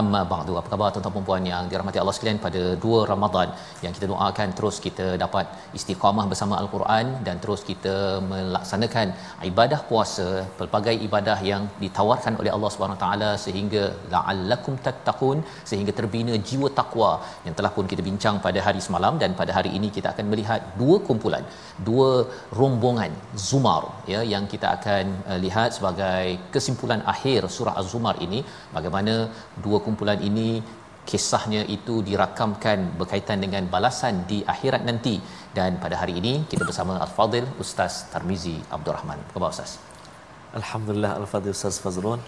[0.00, 0.52] Amma ba'du.
[0.60, 3.48] Apa khabar tuan-tuan dan puan yang dirahmati Allah sekalian pada dua Ramadan
[3.84, 5.46] yang kita doakan terus kita dapat
[5.78, 7.94] istiqamah bersama Al-Quran dan terus kita
[8.30, 9.08] melaksanakan
[9.50, 10.26] ibadah puasa,
[10.58, 13.82] pelbagai ibadah yang ditawarkan oleh Allah Subhanahu taala sehingga
[14.14, 15.38] la'allakum tattaqun
[15.70, 17.12] sehingga terbina jiwa takwa
[17.46, 20.60] yang telah pun kita bincang pada hari semalam dan pada hari ini kita akan melihat
[20.82, 21.46] dua kumpulan,
[21.90, 22.10] dua
[22.62, 23.14] rombongan
[23.46, 23.82] Zumar
[24.14, 28.42] ya yang kita akan uh, lihat sebagai kesimpulan akhir surah Az-Zumar ini
[28.76, 29.16] bagaimana
[29.64, 30.48] dua kumpulan ini
[31.10, 35.14] kisahnya itu dirakamkan berkaitan dengan balasan di akhirat nanti
[35.58, 39.20] dan pada hari ini kita bersama Al-Fadil Ustaz Tarmizi Abdul Rahman.
[39.28, 39.72] Apa khabar Ustaz?
[40.60, 42.20] Alhamdulillah Al-Fadhil Ustaz Fazrul.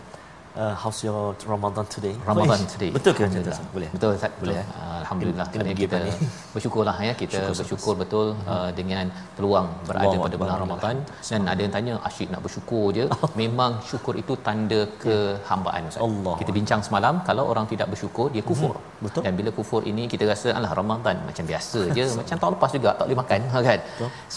[0.57, 1.23] Uh, how's your
[1.53, 2.13] Ramadan today?
[2.29, 2.71] Ramadan Boleh?
[2.73, 2.91] today.
[2.97, 3.53] Betul ke macam tu?
[3.77, 3.89] Boleh.
[3.95, 4.33] Betul Ustaz.
[4.41, 4.63] Boleh, Betul.
[4.65, 4.85] eh?
[4.85, 6.17] Uh, Alhamdulillah Kena- kena kita balik.
[6.55, 9.05] bersyukurlah ya kita Syukur, bersyukur betul uh, dengan
[9.37, 10.95] peluang berada Allahu pada bulan Ramadan
[11.31, 13.05] dan ada yang tanya asyik nak bersyukur je
[13.43, 16.01] memang syukur itu tanda kehambaan Ustaz.
[16.07, 16.35] Allah.
[16.41, 18.75] Kita bincang semalam kalau orang tidak bersyukur dia kufur.
[19.05, 19.23] betul.
[19.29, 22.89] Dan bila kufur ini kita rasa alah Ramadan macam biasa je macam tahun lepas juga
[22.97, 23.81] tak boleh makan kan.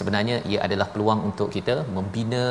[0.00, 2.44] Sebenarnya ia adalah peluang untuk kita membina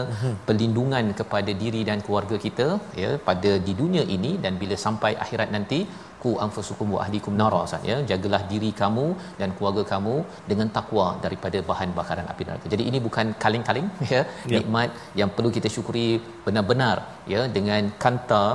[0.50, 2.68] perlindungan kepada diri dan keluarga kita
[3.04, 5.80] ya pada di dunia ini dan bila sampai akhirat nanti
[6.24, 7.98] ku anfusukum wa ahlikum nara Ustaz ya.
[8.12, 9.06] Jagalah diri kamu
[9.42, 10.16] dan keluarga kamu
[10.52, 12.68] dengan takwa daripada bahan bakaran api neraka.
[12.74, 14.24] Jadi ini bukan kaleng-kaleng ya.
[14.56, 14.90] Nikmat
[15.22, 16.08] yang perlu kita syukuri
[16.48, 16.98] benar-benar
[17.34, 18.46] ya dengan kanta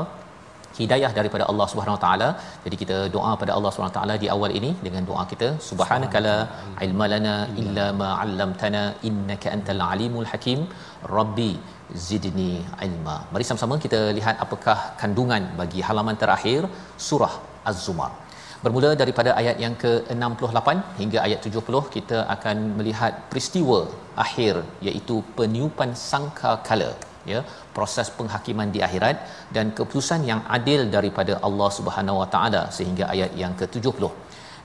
[0.79, 2.29] hidayah daripada Allah Subhanahu Wa Taala.
[2.65, 6.35] Jadi kita doa pada Allah Subhanahu Wa Taala di awal ini dengan doa kita subhanakala
[6.87, 10.61] ilma lana illa ma 'allamtana innaka antal alimul hakim
[11.17, 11.53] rabbi
[12.09, 12.53] zidni
[12.89, 13.17] ilma.
[13.33, 16.61] Mari sama-sama kita lihat apakah kandungan bagi halaman terakhir
[17.09, 17.35] surah
[17.71, 18.13] Az-Zumar.
[18.65, 20.69] Bermula daripada ayat yang ke-68
[21.01, 23.81] hingga ayat 70 kita akan melihat peristiwa
[24.25, 24.55] akhir
[24.89, 26.91] iaitu peniupan sangka kala
[27.33, 27.41] ya
[27.77, 29.17] proses penghakiman di akhirat
[29.57, 34.05] dan keputusan yang adil daripada Allah Subhanahu Wa Taala sehingga ayat yang ke-70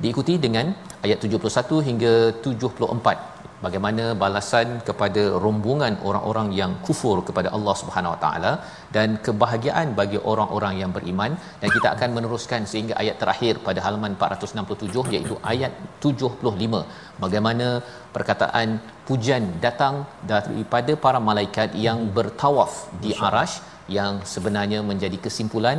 [0.03, 0.65] diikuti dengan
[1.05, 3.28] ayat 71 hingga 74
[3.65, 8.51] bagaimana balasan kepada rombongan orang-orang yang kufur kepada Allah Subhanahu Wa Taala
[8.95, 11.31] dan kebahagiaan bagi orang-orang yang beriman.
[11.61, 15.73] Dan kita akan meneruskan sehingga ayat terakhir pada halaman 467 iaitu ayat
[16.05, 16.83] 75
[17.23, 17.67] bagaimana
[18.15, 18.69] perkataan
[19.07, 19.95] pujian datang
[20.31, 23.55] daripada para malaikat yang bertawaf di arash
[23.97, 25.77] yang sebenarnya menjadi kesimpulan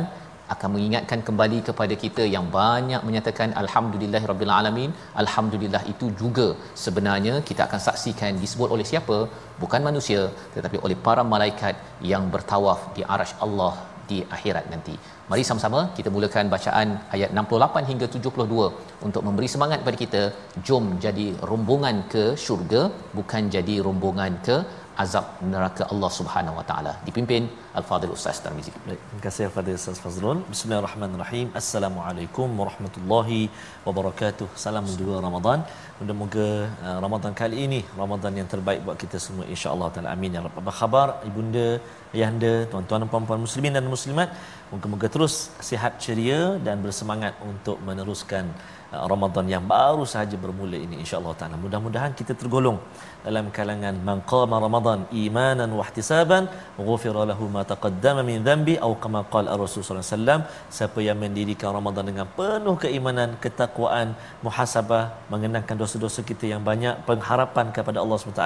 [0.53, 4.91] akan mengingatkan kembali kepada kita yang banyak menyatakan alhamdulillahirabbil alamin.
[5.23, 6.47] Alhamdulillah itu juga
[6.85, 9.19] sebenarnya kita akan saksikan disebut oleh siapa?
[9.61, 10.21] Bukan manusia
[10.57, 11.77] tetapi oleh para malaikat
[12.11, 13.73] yang bertawaf di arash Allah
[14.11, 14.95] di akhirat nanti.
[15.31, 18.65] Mari sama-sama kita mulakan bacaan ayat 68 hingga 72
[19.07, 20.23] untuk memberi semangat kepada kita.
[20.67, 22.81] Jom jadi rombongan ke syurga
[23.17, 24.57] bukan jadi rombongan ke
[25.03, 27.43] azab neraka Allah Subhanahu Wa Taala dipimpin
[27.79, 30.39] Al-Fadhil Ustaz Tarmizi Baik, terima kasih kepada Ustaz Fazrul.
[30.53, 31.47] Bismillahirrahmanirrahim.
[31.59, 33.41] Assalamualaikum warahmatullahi
[33.87, 34.47] wabarakatuh.
[34.63, 35.59] Salam dua Ramadan.
[35.99, 36.47] Moga-moga
[36.87, 40.09] uh, Ramadan kali ini Ramadan yang terbaik buat kita semua insya-Allah taala.
[40.15, 41.67] Amin ya rabbal Apa khabar ibunda,
[42.15, 44.29] ayahanda, tuan-tuan dan puan-puan muslimin dan muslimat?
[44.73, 45.35] Moga-moga terus
[45.69, 48.47] sihat ceria dan bersemangat untuk meneruskan
[48.91, 51.55] Ramadan yang baru sahaja bermula ini insya-Allah taala.
[51.65, 52.77] Mudah-mudahan kita tergolong
[53.25, 56.43] dalam kalangan man qama Ramadan imanan wa ihtisaban
[56.87, 60.41] ghufira lahu ma taqaddama min dhanbi atau kama qala Rasul sallallahu alaihi wasallam
[60.77, 64.07] siapa yang mendirikan Ramadan dengan penuh keimanan, ketakwaan,
[64.45, 65.03] muhasabah,
[65.33, 68.45] mengenangkan dosa-dosa kita yang banyak, pengharapan kepada Allah SWT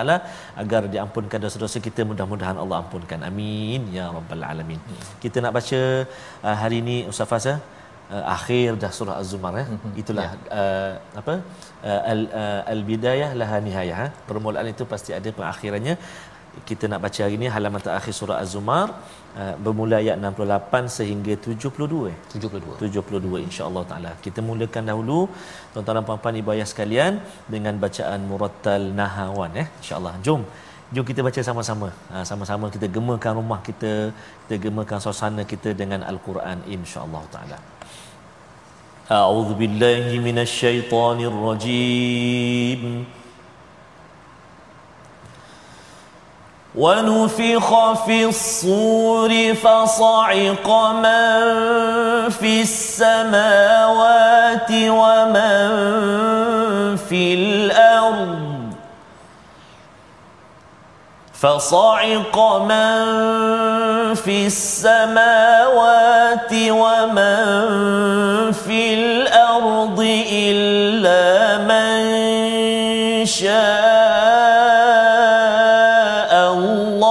[0.63, 3.19] agar diampunkan dosa-dosa kita mudah-mudahan Allah ampunkan.
[3.30, 4.77] Amin ya rabbal alamin.
[5.24, 5.81] Kita nak baca
[6.48, 7.56] uh, hari ini Ustaz Fasa
[8.13, 9.68] uh, akhir dah surah az-zumar eh?
[9.68, 10.00] Mm-hmm.
[10.02, 10.60] itulah yeah.
[10.60, 11.36] uh, apa?
[11.90, 14.12] Uh, al uh, al bidayah laha nihayah eh?
[14.30, 15.98] permulaan itu pasti ada pengakhirannya.
[16.68, 18.88] Kita nak baca hari ini halaman terakhir surah az-zumar
[19.40, 22.18] uh, bermula ayat 68 sehingga 72 eh?
[22.36, 24.12] 72 72 insyaallah taala.
[24.25, 25.19] Kita mulakan dahulu.
[25.74, 27.13] Tuan-tuan dan puan-puan ibu ayah sekalian
[27.56, 29.68] dengan bacaan murattal nahawan eh?
[29.81, 30.16] Insyaallah.
[30.28, 30.44] Jom
[30.96, 31.88] jom kita baca sama-sama.
[32.13, 33.94] Ha, sama-sama kita gemakan rumah kita
[34.48, 37.75] kita gemakan suasana kita dengan al-Quran insyaallah taala
[39.12, 43.06] أعوذ بالله من الشيطان الرجيم.
[46.75, 51.42] ونفخ في الصور فصعق من
[52.30, 55.68] في السماوات ومن
[56.98, 58.55] في الأرض.
[61.42, 63.06] فصعق من
[64.16, 67.46] في السماوات ومن
[68.52, 70.00] في الأرض
[70.32, 72.06] إلا من
[73.26, 73.56] شاء
[76.54, 77.06] الله.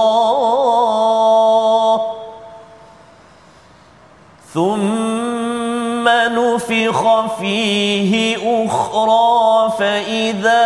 [4.53, 6.99] ثم نفخ
[7.39, 10.64] فيه أخرى فإذا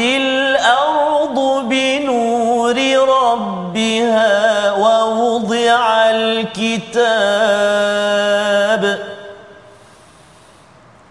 [0.00, 2.76] الأرض بنور
[3.08, 7.70] ربها ووضع الكتاب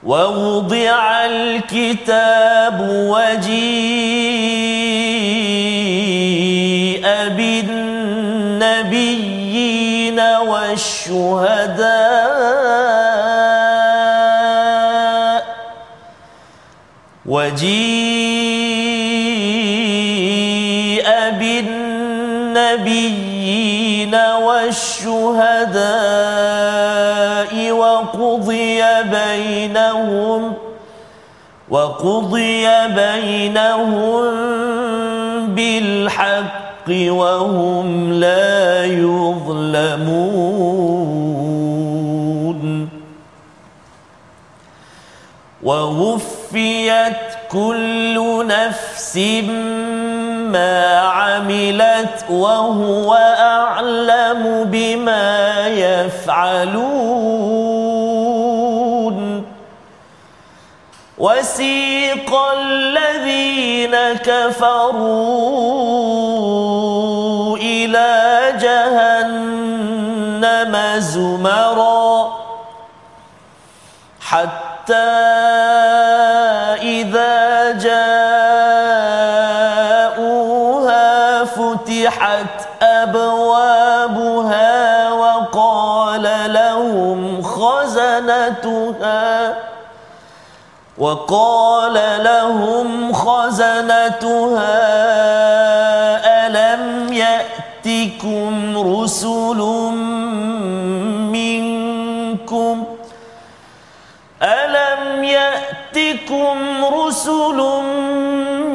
[0.04, 3.70] ووضع الكتاب وجيء
[8.60, 11.90] بالنبيين والشهداء
[17.26, 18.29] وجيء
[21.40, 23.06] بالنبيين
[24.16, 25.82] والشهداء
[27.72, 30.54] وقضي بينهم
[31.70, 34.24] وقضي بينهم
[35.56, 40.60] بالحق وهم لا يظلمون.
[46.50, 47.16] ووفيت
[47.52, 49.18] كل نفس
[50.50, 56.80] ما عملت وهو أعلم بما يفعلون.
[61.18, 63.96] وسيق الذين
[64.26, 65.18] كفروا
[67.58, 69.94] إلى جهنم
[70.98, 72.40] زمرا
[74.22, 74.70] حتى
[91.00, 91.94] وقال
[92.24, 94.80] لهم خزنتها
[96.48, 99.58] ألم يأتكم رسل
[101.32, 102.84] منكم
[104.44, 106.58] ألم يأتكم
[106.94, 107.58] رسل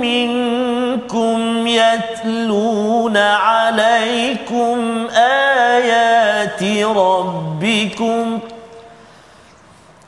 [0.00, 8.40] منكم يتلون عليكم آيات ربكم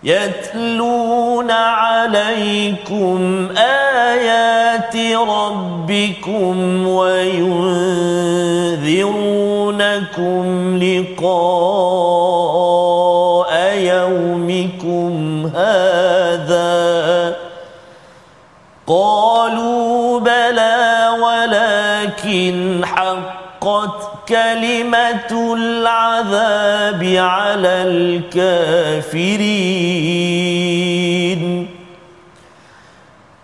[0.04, 1.05] يتلون
[1.50, 7.46] عليكم آيات ربكم وينذرونكم
[10.82, 12.26] لقاء
[13.78, 17.36] يومكم هذا
[18.86, 29.46] قالوا بلى ولكن حقت كلمة العذاب على الكافرين.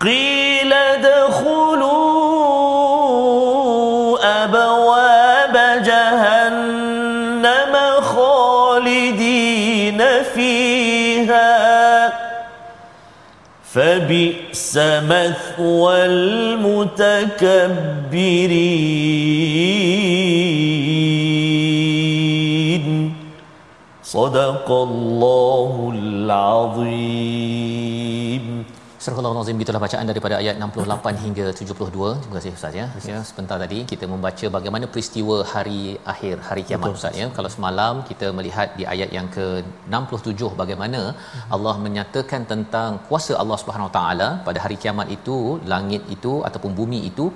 [0.01, 0.52] قيل
[13.73, 14.77] فبئس
[15.09, 17.23] مثوى المتكبرين.
[24.03, 27.33] صدق الله العظيم.
[29.03, 32.11] Surah Al-Azim itulah bacaan daripada ayat 68 hingga 72.
[32.23, 32.85] Terima kasih Ustaz ya.
[33.13, 35.81] Ya, sebentar tadi kita membaca bagaimana peristiwa hari
[36.13, 36.99] akhir, hari kiamat Betul.
[36.99, 37.27] Ustaz ya.
[37.37, 41.55] Kalau semalam kita melihat di ayat yang ke-67 bagaimana hmm.
[41.57, 45.39] Allah menyatakan tentang kuasa Allah Subhanahu Wa Taala pada hari kiamat itu,
[45.73, 47.27] langit itu ataupun bumi itu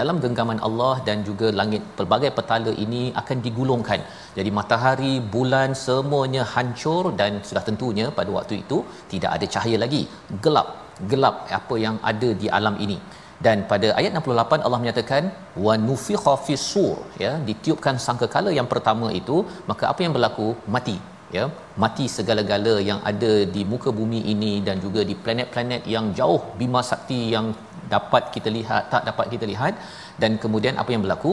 [0.00, 4.02] dalam genggaman Allah dan juga langit pelbagai petala ini akan digulungkan.
[4.40, 8.80] Jadi matahari, bulan semuanya hancur dan sudah tentunya pada waktu itu
[9.14, 10.04] tidak ada cahaya lagi.
[10.44, 10.68] Gelap
[11.12, 12.98] gelap apa yang ada di alam ini.
[13.46, 15.24] Dan pada ayat 68 Allah menyatakan
[15.64, 19.36] wa nufikha fis-sur ya ditiupkan sangkakala yang pertama itu
[19.70, 20.48] maka apa yang berlaku?
[20.74, 20.96] Mati
[21.36, 21.44] ya.
[21.82, 26.82] Mati segala-gala yang ada di muka bumi ini dan juga di planet-planet yang jauh bima
[26.90, 27.48] sakti yang
[27.94, 29.74] dapat kita lihat tak dapat kita lihat.
[30.22, 31.32] Dan kemudian apa yang berlaku?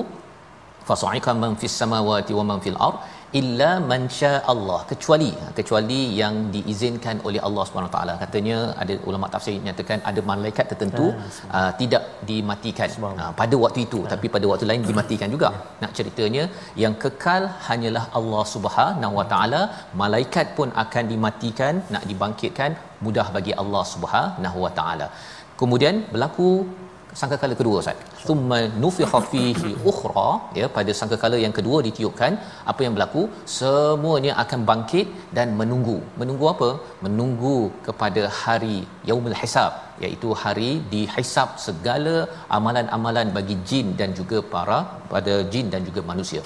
[0.88, 2.98] Fasaiqa man fis samawati wa man fil ard
[3.40, 4.04] illa man
[4.54, 10.22] Allah kecuali kecuali yang diizinkan oleh Allah Subhanahu taala katanya ada ulama tafsir nyatakan ada
[10.32, 11.26] malaikat tertentu ya,
[11.58, 14.10] uh, tidak dimatikan uh, pada waktu itu ya.
[14.14, 15.62] tapi pada waktu lain dimatikan juga ya.
[15.84, 16.46] nak ceritanya
[16.84, 19.62] yang kekal hanyalah Allah Subhanahu wa taala
[20.04, 22.74] malaikat pun akan dimatikan nak dibangkitkan
[23.08, 25.10] mudah bagi Allah Subhanahu wa taala
[25.62, 26.50] kemudian berlaku
[27.20, 28.15] sangkakala kedua Ustaz.
[28.28, 30.30] Thumma nufikha fihi ukhra
[30.60, 32.34] ya pada sangkakala yang kedua ditiupkan
[32.72, 33.24] apa yang berlaku
[33.58, 35.98] semuanya akan bangkit dan menunggu.
[36.22, 36.70] Menunggu apa?
[37.08, 38.78] Menunggu kepada hari
[39.10, 42.16] yaumul hisab iaitu hari dihisab segala
[42.58, 44.80] amalan-amalan bagi jin dan juga para
[45.16, 46.44] pada jin dan juga manusia.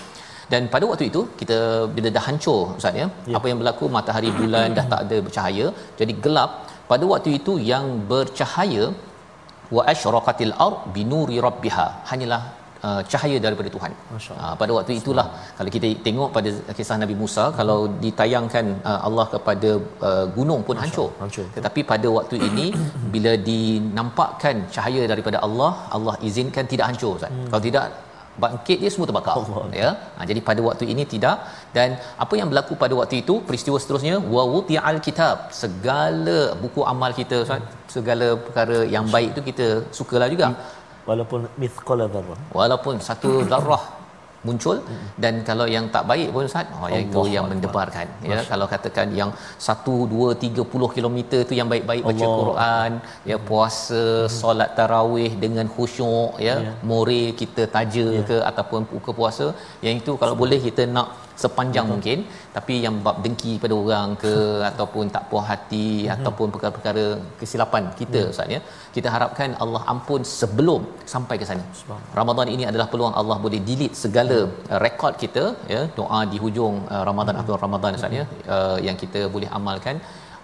[0.52, 1.58] Dan pada waktu itu kita
[1.96, 3.36] bila dah hancur Ustaz ya, ya.
[3.38, 5.66] apa yang berlaku matahari bulan dah tak ada bercahaya
[6.00, 6.52] jadi gelap
[6.92, 8.86] pada waktu itu yang bercahaya
[9.76, 12.42] wa asyraqatil ard binuri rabbiha hanyalah
[12.88, 13.92] uh, cahaya daripada Tuhan.
[14.16, 17.56] Uh, pada waktu itulah kalau kita tengok pada kisah Nabi Musa hmm.
[17.60, 19.72] kalau ditayangkan uh, Allah kepada
[20.10, 21.10] uh, gunung pun hancur.
[21.24, 21.48] hancur.
[21.58, 22.68] Tetapi pada waktu ini
[23.16, 27.34] bila dinampakkan cahaya daripada Allah, Allah izinkan tidak hancur Ustaz.
[27.34, 27.50] Hmm.
[27.52, 27.86] Kalau tidak
[28.44, 29.64] bangkit dia semua terbakar Allah.
[29.82, 31.38] ya ha, jadi pada waktu ini tidak
[31.78, 31.90] dan
[32.24, 37.40] apa yang berlaku pada waktu itu peristiwa seterusnya wa wuti'al kitab segala buku amal kita
[37.44, 37.68] hmm.
[37.96, 39.68] Segala perkara yang baik itu kita
[40.00, 40.50] sukalah juga
[41.10, 43.84] walaupun mithqala dzarrah walaupun satu zarrah
[44.48, 44.78] muncul
[45.24, 49.08] dan kalau yang tak baik pun Ustaz oh Allah itu yang mendebarkan ya kalau katakan
[49.20, 49.32] yang
[49.70, 52.40] 1 2 30 kilometer tu yang baik-baik baca Allah.
[52.42, 52.92] Quran
[53.32, 54.32] ya puasa hmm.
[54.40, 56.76] solat tarawih dengan khusyuk ya yeah.
[56.92, 58.28] moral kita taja yeah.
[58.30, 59.48] ke ataupun buka puasa
[59.86, 61.10] yang itu kalau boleh kita nak
[61.44, 61.94] sepanjang Betul.
[61.94, 62.20] mungkin
[62.58, 64.34] tapi yang bab dengki pada orang ke
[64.72, 66.14] ataupun tak puas hati hmm.
[66.16, 67.06] ataupun perkara-perkara
[67.40, 68.32] kesilapan kita hmm.
[68.34, 68.60] ustaz ya.
[68.96, 70.82] Kita harapkan Allah ampun sebelum
[71.14, 71.66] sampai ke sana.
[72.20, 74.80] Ramadan ini adalah peluang Allah boleh delete segala hmm.
[74.86, 75.82] rekod kita ya.
[76.00, 77.44] Doa di hujung uh, Ramadan hmm.
[77.44, 79.98] atau Ramadan ustaz ya uh, yang kita boleh amalkan.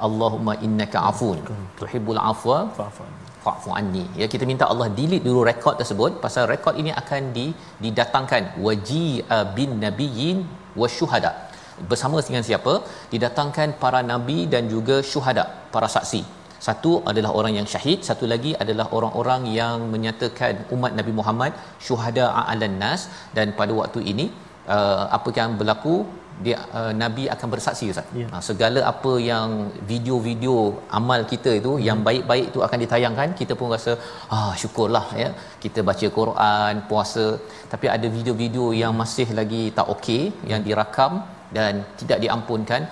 [0.06, 1.38] Allahumma innaka afun
[1.80, 2.58] tuhibbul afwa
[3.46, 4.04] fa'fu anni.
[4.22, 7.46] ya kita minta Allah delete dulu rekod tersebut pasal rekod ini akan di
[7.84, 8.44] didatangkan.
[8.66, 9.06] Waji
[9.58, 10.40] bin nabiyyin
[10.82, 11.32] wasyuhada.
[11.91, 12.74] Bersama dengan siapa?
[13.13, 16.22] Didatangkan para nabi dan juga syuhada para saksi.
[16.65, 21.51] Satu adalah orang yang syahid satu lagi adalah orang-orang yang menyatakan umat Nabi Muhammad
[21.86, 23.01] syuhada alan nas.
[23.38, 24.25] Dan pada waktu ini
[24.75, 25.96] uh, apa yang berlaku
[26.44, 28.08] dia uh, nabi akan bersaksi ustaz.
[28.20, 28.30] Yeah.
[28.34, 29.50] Ha, segala apa yang
[29.92, 30.56] video-video
[31.00, 31.86] amal kita itu hmm.
[31.88, 33.94] yang baik-baik itu akan ditayangkan, kita pun rasa
[34.36, 35.30] ah syukurlah ya.
[35.63, 37.27] Kita baca Quran, puasa,
[37.74, 41.24] tapi ada video-video yang masih lagi tak okey yang dirakam
[41.58, 42.84] dan tidak diampunkan.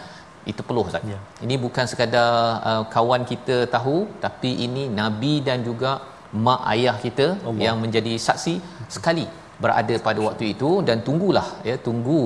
[0.51, 1.03] Itu perlu ustaz.
[1.11, 1.21] Yeah.
[1.45, 2.31] Ini bukan sekadar
[2.69, 5.91] uh, kawan kita tahu, tapi ini nabi dan juga
[6.45, 7.61] mak ayah kita Allah.
[7.65, 8.53] yang menjadi saksi
[8.95, 9.25] sekali
[9.63, 12.21] berada pada waktu itu dan tunggulah ya tunggu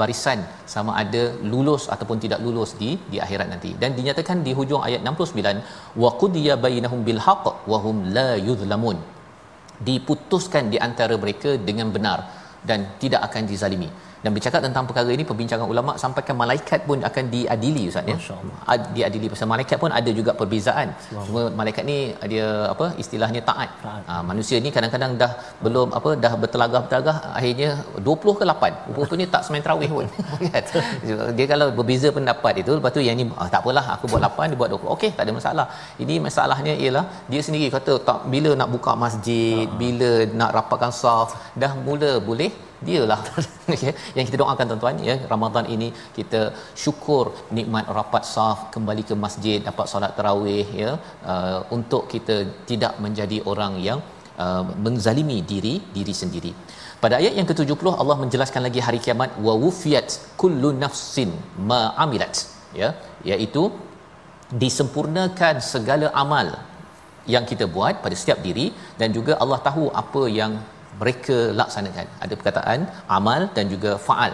[0.00, 0.40] barisan
[0.72, 3.70] sama ada lulus ataupun tidak lulus di di akhirat nanti.
[3.82, 8.98] Dan dinyatakan di hujung ayat 69 wa qudiya bainahum bil haqq wa hum la yuzlamun.
[9.88, 12.20] Diputuskan di antara mereka dengan benar
[12.68, 13.90] dan tidak akan dizalimi
[14.24, 18.16] dan bercakap tentang perkara ini perbincangan ulama sampaikan malaikat pun akan diadili ustaz ya.
[18.72, 20.88] Ad, diadili pasal malaikat pun ada juga perbezaan.
[21.26, 21.98] Cuma malaikat ni
[22.32, 24.02] dia apa istilahnya taat, taat.
[24.10, 25.32] Ha, manusia ni kadang-kadang dah
[25.64, 27.70] belum apa dah bertelagah-telagah akhirnya
[28.08, 30.06] 20 ke 8 rupanya tak semain tarawih pun.
[30.52, 30.64] Kan?
[31.38, 34.50] dia kalau berbeza pendapat itu lepas tu yang ni ah, tak apalah aku buat 8
[34.50, 35.66] dia buat 20 okey tak ada masalah.
[36.04, 39.76] Ini masalahnya ialah dia sendiri kata tak bila nak buka masjid ha.
[39.82, 40.10] bila
[40.40, 41.30] nak rapatkan saf
[41.62, 42.50] dah mula boleh
[42.86, 43.20] dialah.
[44.16, 46.40] Yang kita doakan tuan-tuan ya Ramadan ini kita
[46.82, 47.24] syukur
[47.56, 50.92] nikmat rapat saf kembali ke masjid dapat solat tarawih ya.
[51.32, 52.36] Uh, untuk kita
[52.70, 54.00] tidak menjadi orang yang
[54.44, 56.52] uh, menzalimi diri diri sendiri.
[57.02, 60.08] Pada ayat yang ke-70 Allah menjelaskan lagi hari kiamat wa wufiyat
[60.40, 61.30] kullu nafsin
[61.70, 62.36] ma amilat
[62.80, 62.90] ya.
[63.30, 63.62] Iaitu
[64.62, 66.48] disempurnakan segala amal
[67.34, 68.66] yang kita buat pada setiap diri
[69.00, 70.52] dan juga Allah tahu apa yang
[71.00, 72.06] mereka laksanakan.
[72.24, 72.80] Ada perkataan
[73.18, 74.32] amal dan juga faal.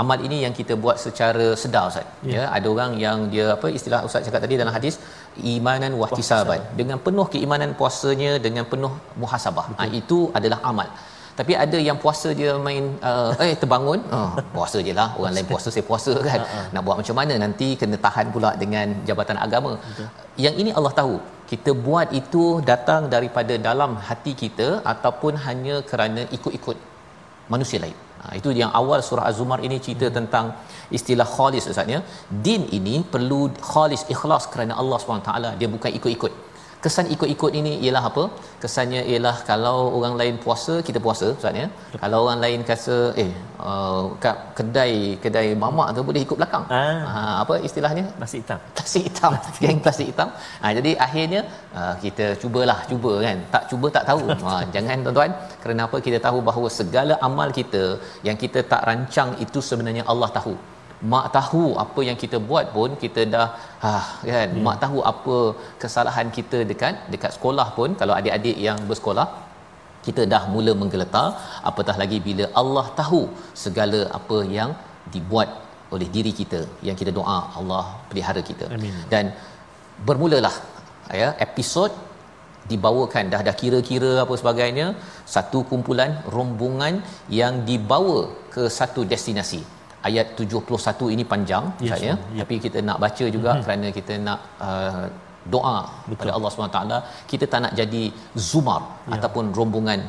[0.00, 2.06] Amal ini yang kita buat secara sedar ustaz.
[2.28, 2.34] Ya.
[2.34, 4.94] ya ada orang yang dia apa istilah ustaz cakap tadi dalam hadis
[5.54, 8.92] imanan wahtisaban dengan penuh keimanan puasanya dengan penuh
[9.22, 9.66] muhasabah.
[9.78, 10.88] Ha, itu adalah amal.
[11.38, 15.08] Tapi ada yang puasa dia main uh, eh terbangun oh, puasa je lah.
[15.20, 16.40] Orang lain puasa saya puasa kan.
[16.72, 17.34] Nak buat macam mana?
[17.44, 19.72] Nanti kena tahan pula dengan jabatan agama.
[19.84, 20.08] Betul.
[20.44, 21.14] yang ini Allah tahu
[21.52, 26.78] kita buat itu datang daripada dalam hati kita ataupun hanya kerana ikut-ikut
[27.52, 27.98] manusia lain.
[28.22, 30.16] Ha, itu yang awal surah az-zumar ini cerita hmm.
[30.18, 30.46] tentang
[30.96, 32.00] istilah khalis ustaz ya.
[32.46, 33.40] Din ini perlu
[33.72, 36.32] khalis ikhlas kerana Allah SWT dia bukan ikut-ikut
[36.84, 38.24] kesan ikut-ikut ini ialah apa?
[38.62, 41.66] Kesannya ialah kalau orang lain puasa kita puasa ustaz ya.
[42.02, 43.30] Kalau orang lain kata eh
[43.70, 46.64] uh, kat kedai kedai mamak tu boleh ikut belakang.
[46.78, 46.96] Ah.
[47.12, 48.04] ha, apa istilahnya?
[48.18, 48.60] Plastik hitam.
[48.76, 49.32] Plastik hitam.
[49.62, 50.28] Geng plastik hitam.
[50.62, 51.42] Ha, jadi akhirnya
[51.78, 53.38] uh, kita cubalah cuba kan?
[53.54, 54.20] Tak cuba tak tahu.
[54.52, 55.32] Ha, jangan tuan-tuan.
[55.62, 55.96] Kerana apa?
[56.06, 57.82] Kita tahu bahawa segala amal kita
[58.26, 60.54] yang kita tak rancang itu sebenarnya Allah tahu
[61.12, 63.46] mak tahu apa yang kita buat pun kita dah
[63.84, 63.94] ha
[64.32, 64.62] kan hmm.
[64.66, 65.36] mak tahu apa
[65.82, 69.26] kesalahan kita dekat dekat sekolah pun kalau adik-adik yang bersekolah
[70.06, 71.26] kita dah mula menggeletar
[71.70, 73.22] apatah lagi bila Allah tahu
[73.64, 74.70] segala apa yang
[75.14, 75.50] dibuat
[75.94, 78.94] oleh diri kita yang kita doa Allah pelihara kita Amin.
[79.12, 79.26] dan
[80.08, 80.54] bermulalah
[81.22, 81.92] ya episod
[82.70, 84.86] dibawakan dah dah kira-kira apa sebagainya
[85.34, 86.94] satu kumpulan rombongan
[87.40, 88.18] yang dibawa
[88.54, 89.62] ke satu destinasi
[90.08, 92.40] ayat 71 ini panjang yes, saya ya.
[92.42, 93.64] tapi kita nak baca juga mm-hmm.
[93.64, 95.04] kerana kita nak uh,
[95.54, 96.10] doa Betul.
[96.16, 96.80] kepada Allah SWT
[97.30, 98.04] kita tak nak jadi
[98.48, 99.18] zumar ya.
[99.18, 100.00] ataupun rombongan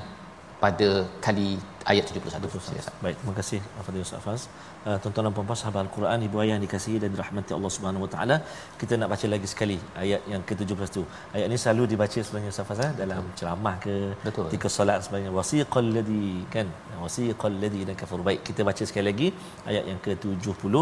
[0.63, 0.89] pada
[1.25, 1.49] kali
[1.91, 2.61] ayat 71 Betul,
[3.05, 4.47] baik terima kasih Fadil Ustaz
[4.87, 8.11] uh, tuan-tuan dan puan-puan sahabat Al-Quran ibu ayah yang dikasihi dan dirahmati Allah Subhanahu Wa
[8.13, 8.35] Taala
[8.81, 11.03] kita nak baca lagi sekali ayat yang ke-17 tu.
[11.35, 13.95] Ayat ni selalu dibaca sebenarnya Safaz eh, dalam ceramah ke
[14.27, 14.45] Betul.
[14.47, 15.31] ketika solat sebenarnya.
[15.37, 16.67] Wasiqal ladhi kan?
[17.03, 17.95] Wasiqal ladhi dan
[18.29, 19.27] baik kita baca sekali lagi
[19.69, 20.73] ayat yang ke-70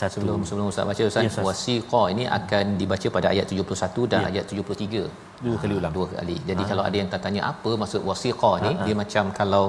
[0.00, 4.20] satu sebelum sebelum Ustaz baca Ustaz yes, wasiqa ini akan dibaca pada ayat 71 dan
[4.20, 4.30] yeah.
[4.30, 5.92] ayat 73 dua kali ulang.
[5.96, 6.36] Dua kali.
[6.48, 6.68] Jadi ha.
[6.70, 8.84] kalau ada yang tanya apa maksud wasiqa ni ha.
[8.86, 9.64] dia macam kalau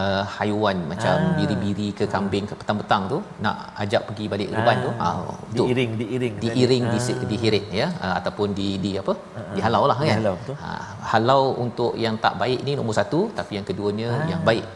[0.00, 1.34] uh, haiwan macam ah.
[1.38, 4.56] biri-biri ke kambing ke petang-petang tu nak ajak pergi balik ah.
[4.58, 5.14] reban tu ah
[5.56, 7.26] diiring diiring diiring di, ah.
[7.30, 9.48] dihirit ya uh, ataupun di di apa ah.
[9.56, 10.56] dihalau lah kan dihalau, betul.
[10.68, 14.28] Uh, halau untuk yang tak baik ni nombor satu tapi yang keduanya ah.
[14.32, 14.66] yang baik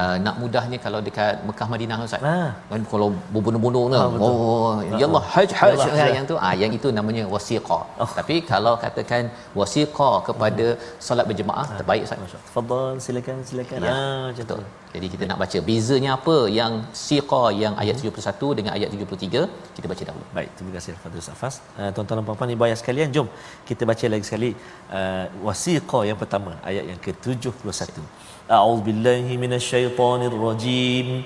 [0.00, 2.22] Uh, nak mudahnya kalau dekat Mekah Madinah Ustaz.
[2.28, 2.36] Ha.
[2.70, 3.98] Kan kalau berbondong-bondong tu.
[4.00, 7.80] Ha, oh, ya Allah haj haj ya yang tu ah yang itu namanya wasiqa.
[8.02, 8.10] Oh.
[8.18, 11.00] Tapi kalau katakan wasiqa kepada hmm.
[11.06, 11.78] solat berjemaah ha.
[11.80, 12.36] terbaik Ustaz.
[12.48, 13.78] Tafadhal silakan silakan.
[13.88, 14.62] Ya, ah betul.
[14.94, 16.72] Jadi kita nak baca bezanya apa yang
[17.06, 19.42] siqa yang ayat 71 dengan ayat 73
[19.76, 20.26] kita baca dahulu.
[20.36, 21.54] Baik, terima kasih Fadil Safas.
[21.78, 23.28] Uh, tuan-tuan dan puan-puan ibu ayah sekalian, jom
[23.68, 24.50] kita baca lagi sekali
[24.98, 28.02] uh, wasiqa yang pertama ayat yang ke-71.
[28.50, 31.22] أعوذ بالله من الشيطان الرجيم.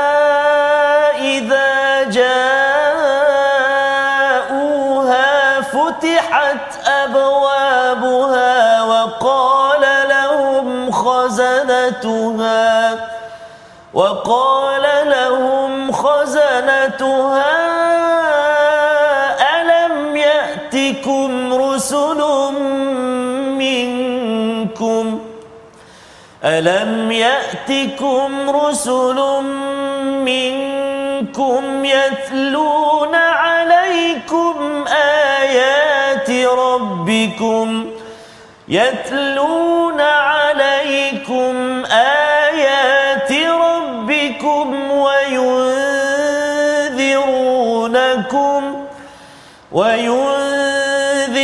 [14.27, 17.57] وقال لهم خزنتها
[19.59, 22.21] ألم يأتكم رسل
[23.57, 25.19] منكم
[26.43, 29.43] ألم يأتكم رسل
[30.27, 34.85] منكم يتلون عليكم
[35.41, 37.91] آيات ربكم
[38.67, 42.16] يتلون عليكم آيات
[49.77, 51.37] وينذرونكم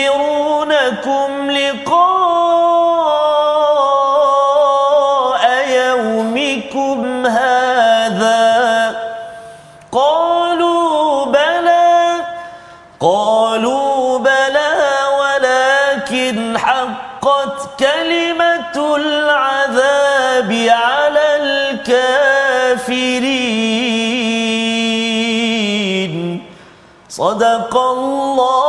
[27.12, 28.61] صدق الله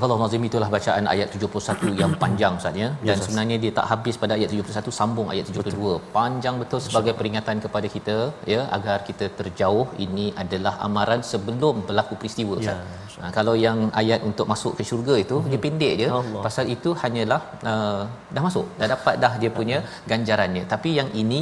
[0.00, 2.88] Astagfirullah itulah bacaan ayat 71 yang panjang Ustaz ya.
[3.08, 5.64] Dan yes, sebenarnya dia tak habis pada ayat 71 sambung ayat 72.
[5.66, 5.96] Betul.
[6.18, 8.16] Panjang betul sebagai peringatan kepada kita
[8.54, 12.80] ya agar kita terjauh ini adalah amaran sebelum berlaku peristiwa Ustaz.
[12.80, 15.50] Ya, ha, kalau yang ayat untuk masuk ke syurga itu mm-hmm.
[15.52, 15.66] dia hmm.
[15.66, 16.42] pendek dia Allah.
[16.46, 17.40] pasal itu hanyalah
[17.72, 18.02] uh,
[18.34, 19.78] dah masuk dah dapat dah dia punya
[20.12, 20.64] ganjarannya.
[20.72, 21.40] Tapi yang ini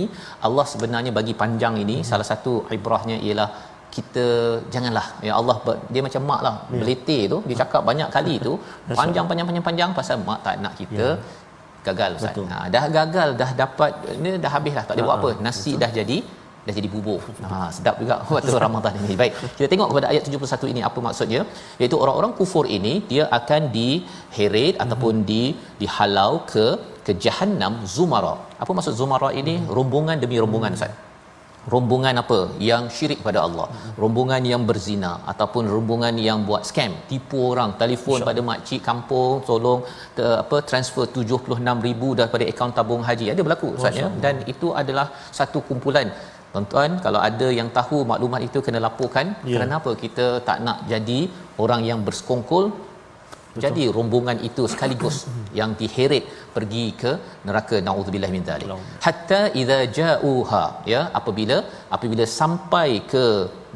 [0.48, 2.08] Allah sebenarnya bagi panjang ini hmm.
[2.10, 3.48] salah satu ibrahnya ialah
[3.96, 4.24] kita
[4.74, 5.56] janganlah ya Allah
[5.92, 6.80] dia macam mak lah ya.
[6.80, 8.52] belete tu dia cakap banyak kali tu
[9.00, 11.10] panjang panjang panjang panjang pasal mak tak nak kita ya.
[11.86, 12.36] gagal Ustaz.
[12.52, 13.92] Ha, dah gagal dah dapat
[14.24, 15.82] ni dah habis lah tak boleh buat ha, apa nasi Betul.
[15.82, 16.18] dah jadi
[16.66, 17.20] dah jadi bubur.
[17.50, 19.14] Ha sedap juga waktu Ramadan ini.
[19.20, 21.40] Baik, kita tengok kepada ayat 71 ini apa maksudnya?
[21.80, 24.84] Iaitu orang-orang kufur ini dia akan diheret hmm.
[24.84, 25.42] ataupun di
[25.80, 26.66] dihalau ke
[27.06, 28.34] ke jahanam zumara.
[28.62, 29.56] Apa maksud zumara ini?
[29.56, 29.70] Hmm.
[29.78, 31.07] Rombongan demi rombongan Ustaz
[31.74, 33.66] rombongan apa yang syirik pada Allah?
[34.02, 36.92] Rombongan yang berzina ataupun rombongan yang buat scam.
[37.10, 39.82] Tipu orang telefon pada makcik kampung tolong
[40.18, 43.28] te, apa transfer 76000 daripada akaun tabung haji.
[43.34, 44.08] Ada berlaku ustaz ya?
[44.24, 45.06] Dan itu adalah
[45.38, 46.08] satu kumpulan.
[46.52, 49.26] Tuan-tuan kalau ada yang tahu maklumat itu kena laporkan.
[49.44, 49.54] Ya.
[49.54, 49.92] kerana apa?
[50.04, 51.20] Kita tak nak jadi
[51.64, 52.64] orang yang bersekongkol
[53.52, 53.62] Betul.
[53.64, 55.16] Jadi rombongan itu sekaligus
[55.58, 56.24] yang diheret
[56.56, 57.12] pergi ke
[57.48, 58.70] neraka naudzubillah min zalik.
[59.06, 61.58] Hatta idza ja'uha ya apabila
[61.96, 63.24] apabila sampai ke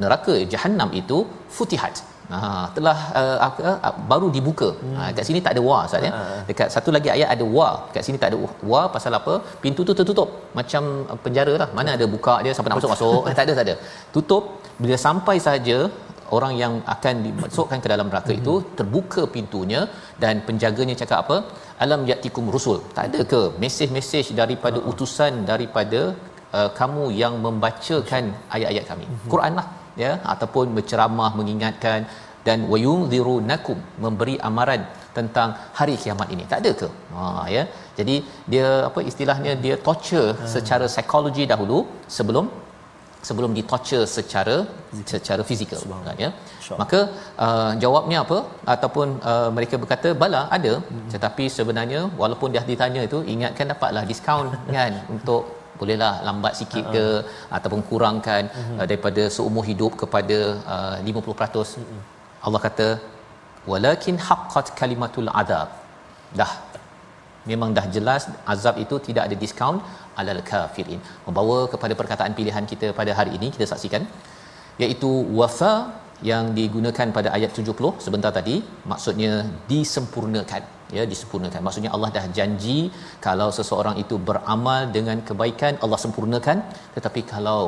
[0.05, 1.21] neraka jahanam itu
[1.59, 1.97] futihat.
[2.33, 2.39] Ha
[2.77, 4.69] telah uh, uh, baru dibuka.
[4.83, 4.95] Hmm.
[4.99, 6.13] Ha kat sini tak ada wa Ustaz ya.
[6.17, 6.21] Ha.
[6.49, 7.69] Dekat satu lagi ayat ada wa.
[7.95, 8.39] Kat sini tak ada
[8.73, 9.35] wa pasal apa?
[9.65, 10.83] Pintu tu tertutup macam
[11.25, 11.69] penjara lah.
[11.79, 13.21] Mana ada buka dia sampai nak masuk masuk.
[13.31, 13.75] Eh, tak ada tak ada.
[14.15, 14.45] Tutup
[14.83, 15.79] bila sampai saja
[16.37, 18.69] orang yang akan dimasukkan ke dalam neraka itu hmm.
[18.79, 19.81] terbuka pintunya
[20.23, 21.37] dan penjaganya cakap apa?
[21.85, 22.79] Alam yatikum rusul.
[22.97, 26.01] Tak ada ke mesej-mesej daripada uh utusan daripada
[26.57, 28.25] uh, kamu yang membacakan
[28.57, 29.05] ayat-ayat kami?
[29.13, 29.67] Uh Quran lah
[30.05, 30.13] ya.
[30.35, 32.01] Ataupun berceramah mengingatkan
[32.47, 34.83] dan wayunzirunakum memberi amaran
[35.17, 36.45] tentang hari kiamat ini.
[36.53, 36.89] Tak ada ke?
[37.15, 37.63] Ha ya.
[37.99, 38.15] Jadi
[38.53, 41.79] dia apa istilahnya dia torture uh secara psikologi dahulu
[42.19, 42.47] sebelum
[43.29, 44.57] sebelum ditorture secara
[45.13, 46.31] secara fizikal kan ya.
[46.81, 47.01] Maka
[47.47, 48.39] uh, jawabnya apa?
[48.75, 50.75] Ataupun uh, mereka berkata bala ada.
[50.83, 51.09] Hmm.
[51.15, 55.43] tetapi sebenarnya walaupun dia ditanya itu ingatkan dapatlah diskaun kan untuk
[55.81, 57.57] bolehlah lambat sikit ke uh-huh.
[57.57, 58.79] ataupun kurangkan uh-huh.
[58.81, 60.39] uh, daripada seumur hidup kepada
[60.75, 62.03] uh, 50% uh-huh.
[62.47, 62.89] Allah kata
[63.71, 65.69] walakin haqqat kalimatul adab.
[66.41, 66.53] Dah
[67.51, 68.25] memang dah jelas
[68.55, 69.79] azab itu tidak ada diskaun
[70.21, 71.01] alal kafirin.
[71.27, 74.05] Membawa kepada perkataan pilihan kita pada hari ini kita saksikan
[74.83, 75.73] iaitu wafa
[76.31, 78.57] yang digunakan pada ayat 70 sebentar tadi
[78.91, 79.33] maksudnya
[79.73, 80.63] disempurnakan
[80.97, 81.61] ya disempurnakan.
[81.67, 82.79] Maksudnya Allah dah janji
[83.27, 86.59] kalau seseorang itu beramal dengan kebaikan Allah sempurnakan.
[86.97, 87.63] Tetapi kalau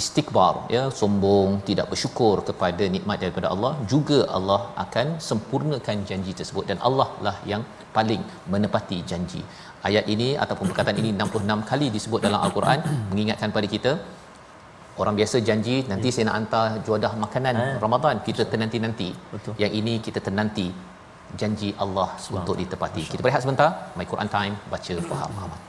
[0.00, 6.66] istikbar ya sombong tidak bersyukur kepada nikmat daripada Allah juga Allah akan sempurnakan janji tersebut.
[6.70, 7.64] Dan Allah lah yang
[7.96, 9.42] paling menepati janji.
[9.88, 12.78] Ayat ini ataupun perkataan ini 66 kali disebut dalam al-Quran
[13.10, 13.92] mengingatkan pada kita
[15.02, 17.66] orang biasa janji nanti saya nak hantar juadah makanan ha.
[17.84, 19.08] Ramadan kita tenanti-nanti.
[19.34, 19.54] Betul.
[19.62, 20.68] yang ini kita tenanti
[21.40, 23.04] janji Allah untuk ditepati.
[23.14, 23.70] Kita berehat sebentar.
[23.98, 24.54] My Quran time.
[24.74, 25.60] Baca faham amal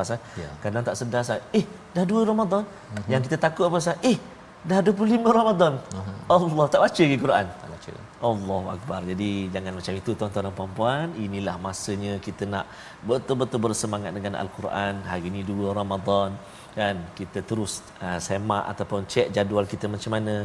[0.00, 0.20] Safas eh.
[0.42, 0.50] Ya.
[0.64, 2.64] Kadang tak sedar saya, eh dah dua Ramadan.
[2.64, 3.08] Uh-huh.
[3.12, 3.98] Yang kita takut apa saya?
[4.00, 4.16] Eh
[4.60, 5.72] dah 25 Ramadan.
[5.80, 6.36] Uh-huh.
[6.36, 7.46] Allah tak baca lagi Quran.
[7.48, 7.90] Tak baca.
[8.20, 9.00] Allahu akbar.
[9.08, 11.06] Jadi jangan macam itu tuan-tuan dan puan-puan.
[11.16, 12.64] Inilah masanya kita nak
[13.08, 15.00] betul-betul bersemangat dengan Al-Quran.
[15.10, 16.36] Hari ini dua Ramadan
[16.78, 17.72] kan kita terus
[18.06, 20.36] uh, semak ataupun cek jadual kita macam mana.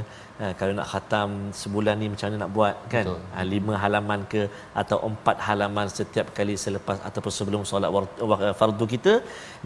[0.43, 1.29] Uh, kalau nak khatam
[1.61, 3.05] sebulan ni macam mana nak buat kan?
[3.11, 4.41] Uh, lima halaman ke
[4.81, 7.91] atau empat halaman setiap kali selepas ataupun sebelum solat
[8.59, 9.13] fardu kita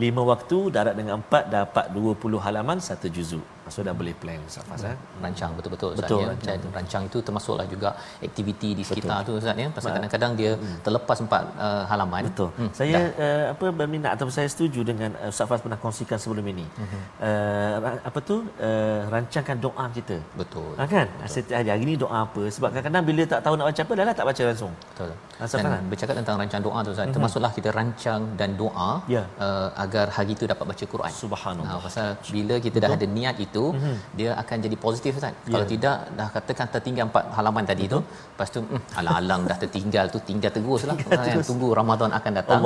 [0.04, 4.42] lima waktu darat dengan empat dapat dua puluh halaman satu juzuk so dah boleh plan
[4.56, 6.48] Safas eh rancang betul-betul betul, rancang.
[6.48, 7.90] dan rancang itu termasuklah juga
[8.28, 9.38] aktiviti di sekitar Betul.
[9.38, 10.80] tu Ustaz ya pasal kadang-kadang dia hmm.
[10.86, 12.50] terlepas empat uh, halaman Betul.
[12.60, 12.72] Hmm.
[12.80, 16.66] Saya uh, apa berminat atau saya setuju dengan uh, Ustaz Faz pernah kongsikan sebelum ini.
[16.80, 17.02] Hmm.
[17.28, 17.76] Uh,
[18.10, 18.36] apa tu
[18.68, 20.18] uh, rancangkan doa kita.
[20.42, 20.72] Betul.
[20.80, 21.08] Ha, kan?
[21.10, 21.32] Betul.
[21.34, 22.44] Setiap hari, hari ini doa apa?
[22.56, 24.74] Sebab kadang-kadang bila tak tahu nak baca apa dah lah tak baca langsung.
[24.92, 25.12] Betul.
[25.64, 27.16] Dan bercakap tentang rancang doa tu Ustaz, hmm.
[27.16, 29.24] termasuklah kita rancang dan doa ya.
[29.46, 31.12] uh, agar hari itu dapat baca Quran.
[31.24, 31.80] Subhanallah.
[31.80, 33.96] Ha, pasal bila kita dah ada niat itu, hmm.
[34.20, 35.34] dia akan jadi positif Ustaz.
[35.34, 35.52] Ya.
[35.54, 38.02] Kalau tidak dah katakan tertinggal empat halaman tadi Betul.
[38.04, 42.62] tu, lepas tu hmm, alang-alang dah tertinggal tu tinggal teruslah kan tunggu Ramadan akan datang.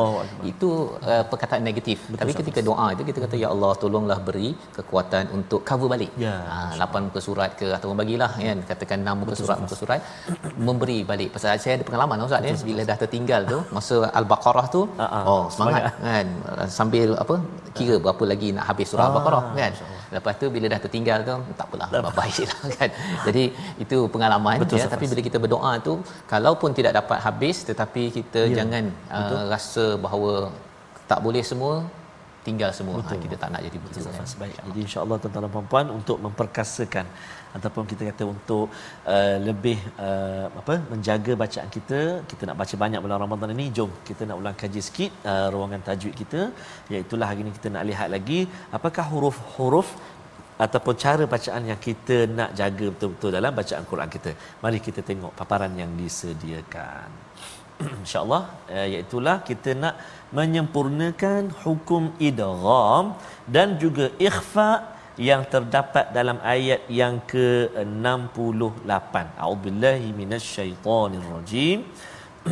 [0.52, 0.70] Itu
[1.12, 1.98] uh, perkataan negatif.
[2.06, 6.12] Betul, Tapi ketika doa itu kita kata ya Allah tolonglah beri kekuatan untuk cover balik.
[6.26, 6.36] Ya.
[6.54, 10.02] Ha, 8 muka surat ke atau bagilah kan katakan 6 muka surat muka surat
[10.68, 11.30] memberi balik.
[11.36, 15.24] Pasal saya ada pengalaman Ustaz ya bila dah tertinggal tu masa al-Baqarah tu uh-huh.
[15.32, 16.28] oh semangat, semangat kan
[16.80, 17.36] sambil apa
[17.78, 19.74] kira berapa lagi nak habis surah ah, al-Baqarah kan
[20.18, 21.88] lepas tu bila dah tertinggal tu tak apalah
[22.20, 22.90] baiklah kan.
[23.28, 23.44] Jadi
[23.84, 24.88] itu pengalaman Betul, ya.
[24.94, 25.94] Tapi bila kita berdoa tu
[26.34, 28.56] kalaupun tidak dapat habis tetapi kita ya.
[28.62, 28.84] jangan
[29.18, 30.34] uh, rasa bahawa
[31.12, 31.74] tak boleh semua
[32.48, 33.00] tinggal semua.
[33.00, 34.28] Ha, kita tak nak jadi begitu kan?
[34.44, 34.56] baik.
[34.68, 37.06] Jadi insyaallah tuan-tuan dan puan-puan untuk memperkasakan
[37.58, 38.66] ataupun kita kata untuk
[39.14, 42.00] uh, lebih uh, apa menjaga bacaan kita
[42.32, 45.84] kita nak baca banyak bulan Ramadan ini jom kita nak ulang kaji sikit uh, ruangan
[45.88, 46.42] tajwid kita.
[46.94, 48.40] Iaitu hari ini kita nak lihat lagi
[48.78, 49.90] apakah huruf-huruf
[50.66, 54.32] ataupun cara bacaan yang kita nak jaga betul-betul dalam bacaan Quran kita.
[54.64, 57.08] Mari kita tengok paparan yang disediakan.
[58.04, 58.44] Insyaallah
[58.76, 59.18] uh, iaitu
[59.50, 59.96] kita nak
[60.38, 63.14] menyempurnakan hukum idgham
[63.56, 69.15] dan juga ikhfa yang terdapat dalam ayat yang ke-68.
[69.35, 71.79] A'udzubillahi minasyaitonirrajim.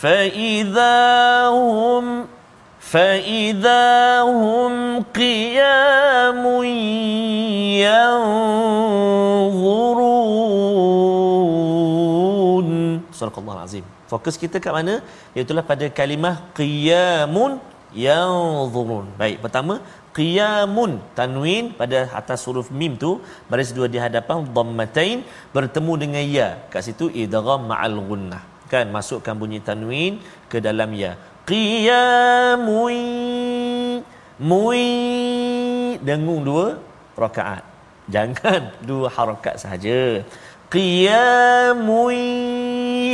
[0.00, 0.96] فإذا
[1.52, 2.24] هم
[2.80, 3.84] فإذا
[4.24, 4.72] هم
[5.12, 6.40] قيام
[7.84, 8.40] ينظرون
[13.12, 15.06] صدق الله العظيم Fokus kita kat mana?
[15.38, 17.62] Iaitulah pada kalimah qiyamun
[17.94, 19.06] yanzurun.
[19.14, 19.78] Baik, pertama
[20.15, 23.11] qiyamun tanwin pada atas huruf mim tu
[23.51, 25.17] baris dua di hadapan dhammatain
[25.55, 26.49] bertemu dengan ya.
[26.71, 28.43] Kat situ idgham ma'al gunnah.
[28.71, 30.13] Kan masukkan bunyi tanwin
[30.51, 31.11] ke dalam ya.
[31.49, 32.97] Qiyamun
[34.39, 34.87] mui
[36.07, 36.65] dengung dua
[37.23, 37.63] rakaat.
[38.07, 40.23] Jangan dua harakat sahaja
[40.75, 42.17] qiyamun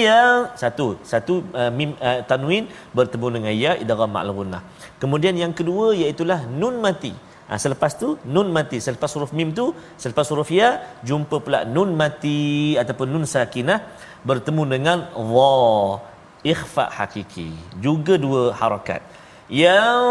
[0.08, 0.88] yang satu.
[1.12, 2.64] Satu uh, mim uh, tanwin
[2.98, 4.64] bertemu dengan ya idgham ma'al gunnah
[5.02, 6.24] kemudian yang kedua iaitu
[6.62, 7.14] nun mati.
[7.50, 8.78] Ha, selepas tu nun mati.
[8.86, 9.66] Selepas huruf mim tu
[10.04, 10.70] selepas huruf ya
[11.08, 12.40] jumpa pula nun mati
[12.82, 13.80] ataupun nun sakinah
[14.30, 14.98] bertemu dengan
[15.32, 15.56] dha
[16.54, 17.50] ikhfa hakiki.
[17.86, 19.02] Juga dua harakat.
[19.52, 20.06] Yang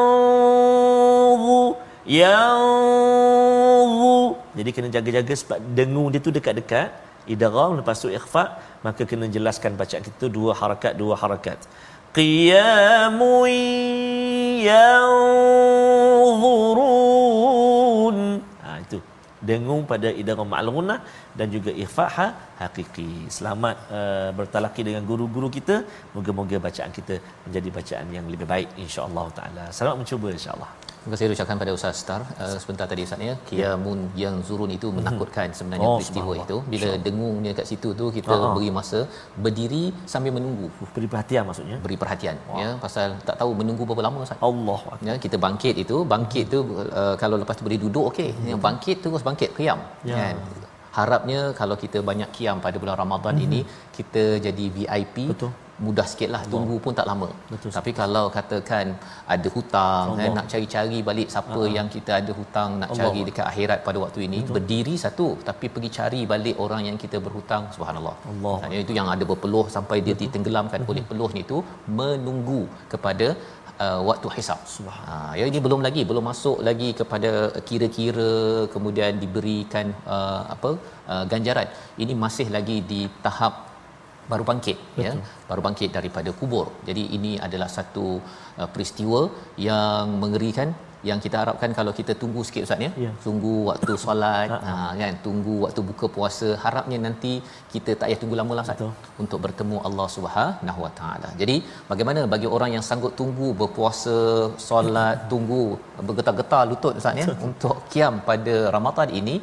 [2.21, 2.61] yang
[4.59, 6.89] jadi kena jaga-jaga sebab dengung dia tu dekat-dekat
[7.35, 8.45] idgham lepas tu ikhfa
[8.87, 11.59] maka kena jelaskan bacaan kita dua harakat dua harakat.
[12.17, 13.53] Qiyamun
[14.69, 15.79] yanzurun.
[18.65, 18.99] Ha itu.
[19.49, 20.99] Dengung pada idgham ma'lunah
[21.39, 22.27] dan juga ikhfa ha,
[22.63, 23.11] hakiki.
[23.37, 25.77] Selamat uh, bertalaki dengan guru-guru kita.
[26.15, 27.15] Moga-moga bacaan kita
[27.47, 29.65] menjadi bacaan yang lebih baik insya-Allah taala.
[29.79, 33.35] Selamat mencuba insya-Allah Terima kasih ucapkan pada Ustaz Star uh, sebentar tadi Ustaz ya.
[33.49, 34.17] Kiamun ya.
[34.23, 36.57] yang zurun itu menakutkan sebenarnya oh, peristiwa itu.
[36.73, 38.53] Bila dengungnya kat situ tu kita uh-huh.
[38.57, 39.01] beri masa
[39.45, 39.83] berdiri
[40.13, 40.69] sambil menunggu.
[40.97, 41.79] Beri perhatian maksudnya.
[41.87, 42.61] Beri perhatian wow.
[42.63, 44.45] ya pasal tak tahu menunggu berapa lama Ustaz.
[44.51, 44.81] Allah.
[45.09, 46.61] Ya kita bangkit itu, bangkit tu
[47.03, 48.31] uh, kalau lepas tu beri duduk okey.
[48.37, 48.51] Hmm.
[48.53, 49.81] Yang bangkit terus bangkit qiyam.
[50.11, 50.21] Ya.
[50.21, 50.37] Kan?
[50.99, 53.47] Harapnya kalau kita banyak kiam pada bulan Ramadan hmm.
[53.49, 53.61] ini
[53.97, 55.17] kita jadi VIP.
[55.33, 55.53] Betul
[55.87, 57.71] mudah sikitlah tunggu pun tak lama Betul.
[57.77, 58.87] tapi kalau katakan
[59.35, 61.75] ada hutang eh, nak cari-cari balik siapa uh-huh.
[61.77, 63.01] yang kita ada hutang nak Allah.
[63.01, 64.55] cari dekat akhirat pada waktu ini Betul.
[64.57, 68.57] berdiri satu tapi pergi cari balik orang yang kita berhutang subhanallah Allah.
[68.85, 70.25] itu yang ada berpeluh sampai dia Betul.
[70.25, 70.93] ditenggelamkan uh-huh.
[70.95, 71.59] oleh peluh itu
[72.01, 72.63] menunggu
[72.93, 73.29] kepada
[73.85, 74.61] uh, waktu hisap.
[74.97, 77.31] Ha ya ini belum lagi belum masuk lagi kepada
[77.69, 78.31] kira-kira
[78.75, 80.71] kemudian diberikan uh, apa
[81.13, 81.69] uh, ganjaran.
[82.03, 83.55] Ini masih lagi di tahap
[84.33, 85.13] baru bangkit ya.
[85.13, 85.23] Betul.
[85.23, 86.67] ya baru bangkit daripada kubur.
[86.89, 88.07] Jadi ini adalah satu
[88.61, 89.21] uh, peristiwa
[89.69, 90.71] yang mengerikan
[91.09, 93.11] yang kita harapkan kalau kita tunggu sikit ustaz ya, ya.
[93.27, 94.73] tunggu waktu solat ha.
[95.01, 95.15] kan.
[95.27, 96.49] Tunggu waktu buka puasa.
[96.65, 97.33] Harapnya nanti
[97.75, 98.83] kita tak payah tunggu lama lah ustaz
[99.23, 101.31] untuk bertemu Allah Subhanahu Wa Taala.
[101.41, 101.57] Jadi
[101.91, 104.19] bagaimana bagi orang yang sanggup tunggu berpuasa
[104.69, 105.63] solat tunggu
[106.09, 109.37] bergetar-getar lutut ustaz ya untuk kiam pada Ramadan ini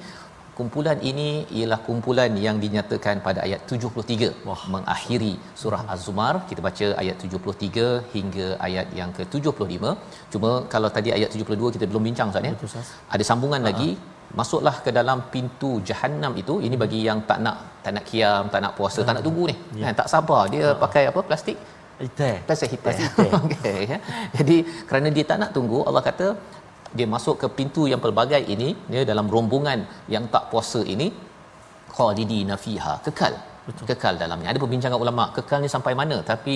[0.57, 4.61] kumpulan ini ialah kumpulan yang dinyatakan pada ayat 73 Wah.
[4.73, 6.33] mengakhiri surah Az-Zumar.
[6.49, 9.83] Kita baca ayat 73 hingga ayat yang ke-75
[10.33, 12.53] cuma kalau tadi ayat 72 kita belum bincang Ustaz ya.
[13.15, 13.91] Ada sambungan lagi.
[14.39, 16.55] Masuklah ke dalam pintu jahanam itu.
[16.67, 19.55] Ini bagi yang tak nak tak nak kiam tak nak puasa tak nak tunggu ni.
[19.85, 20.43] Kan tak sabar.
[20.53, 21.21] Dia pakai apa?
[21.29, 21.57] Plastik?
[22.47, 23.31] Plastik hitam Plastik hitam.
[23.47, 23.97] okey ya.
[24.37, 24.57] Jadi
[24.89, 26.27] kerana dia tak nak tunggu Allah kata
[26.97, 29.79] dia masuk ke pintu yang pelbagai ini ya dalam rombongan
[30.13, 31.07] yang tak puasa ini
[31.97, 33.35] khalidina fiha kekal.
[33.67, 33.85] Betul.
[33.91, 34.47] kekal dalamnya.
[34.51, 36.17] Ada perbincangan ulama kekal ni sampai mana?
[36.31, 36.55] Tapi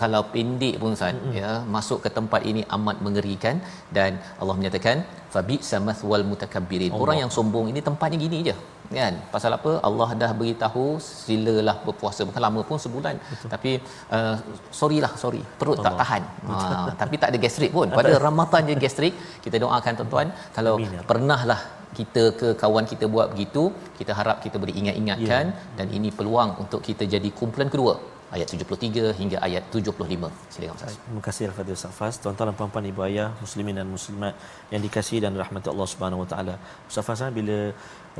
[0.00, 1.34] kalau pendek pun Ustaz mm-hmm.
[1.40, 3.58] ya masuk ke tempat ini amat mengerikan
[3.96, 4.98] dan Allah menyatakan
[5.34, 8.56] fabi samathwal mutakabbirin orang yang sombong ini tempatnya gini je
[8.96, 13.50] kan pasal apa Allah dah beritahu silalah berpuasa bukan lama pun sebulan Betul.
[13.54, 13.70] tapi
[14.16, 14.36] uh,
[14.80, 15.86] sorry lah sorry perut Allah.
[15.86, 16.56] tak tahan ha,
[17.02, 20.28] tapi tak ada gastrik pun pada Ramadan je gastrik kita doakan tuan-tuan
[20.58, 21.02] kalau Amin, ya.
[21.12, 21.60] pernahlah
[21.98, 23.62] kita ke kawan kita buat begitu
[23.98, 25.76] kita harap kita boleh ingat-ingatkan Ya.
[25.78, 27.94] dan ini peluang untuk kita jadi kumpulan kedua
[28.34, 32.14] ayat 73 hingga ayat 75 silakan Ustaz Terima kasih Al-Fadhil Safas.
[32.22, 34.32] Tuan-tuan dan puan-puan ibu ayah muslimin dan muslimat
[34.72, 36.54] yang dikasihi dan rahmati Allah Subhanahu Wa Taala.
[36.90, 37.56] Ustaz Fazal bila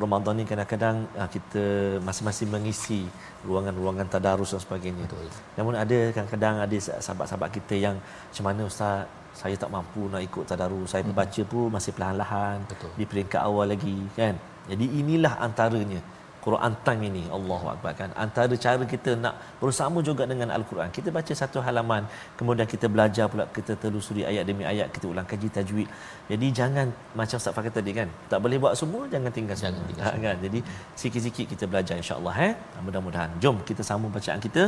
[0.02, 1.64] Ramadan ni kadang-kadang ah, kita
[2.08, 3.00] masing-masing mengisi
[3.48, 5.04] ruangan-ruangan tadarus dan sebagainya.
[5.08, 5.28] Betul.
[5.58, 7.96] Namun ada kadang-kadang ada sahabat-sahabat kita yang
[8.28, 9.08] macam mana ustaz
[9.40, 10.92] saya tak mampu nak ikut tadarus.
[10.92, 12.90] Saya membaca pun masih perlahan-lahan Betul.
[13.00, 14.36] di peringkat awal lagi kan.
[14.70, 16.00] Jadi inilah antaranya
[16.44, 18.10] Quran time ini Allahu akbar kan?
[18.24, 20.88] Antara cara kita nak bersama juga dengan al-Quran.
[20.96, 22.02] Kita baca satu halaman
[22.38, 25.88] kemudian kita belajar pula kita telusuri ayat demi ayat kita ulang kaji tajwid.
[26.30, 26.86] Jadi jangan
[27.20, 28.08] macam Ustaz Fakir tadi kan?
[28.32, 29.70] Tak boleh buat semua jangan tinggal semua.
[29.70, 30.36] Jangan tinggal ha, kan?
[30.46, 30.58] Jadi
[31.02, 32.52] sikit-sikit kita belajar insyaallah eh?
[32.88, 33.30] Mudah-mudahan.
[33.44, 34.64] Jom kita sambung bacaan kita.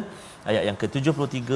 [0.50, 1.50] Ayat yang ke-73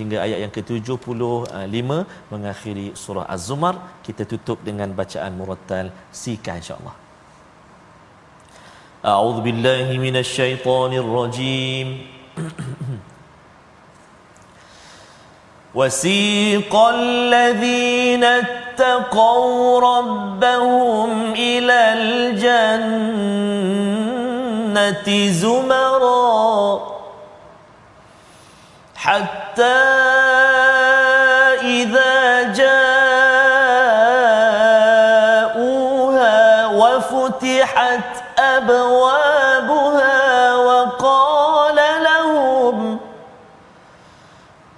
[0.00, 1.88] hingga ayat yang ke-75
[2.34, 3.74] mengakhiri surah Az-Zumar.
[4.06, 5.88] Kita tutup dengan bacaan murattal
[6.22, 7.05] sika insyaallah
[9.06, 12.06] أعوذ بالله من الشيطان الرجيم.
[15.74, 21.92] وسيق الذين اتقوا ربهم إلى
[22.34, 23.06] الجنة
[25.30, 26.80] زمرا
[28.96, 29.82] حتى
[31.62, 32.85] إذا جاءوها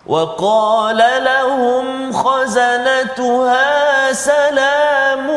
[0.08, 5.28] وقال لهم خزنتها سلام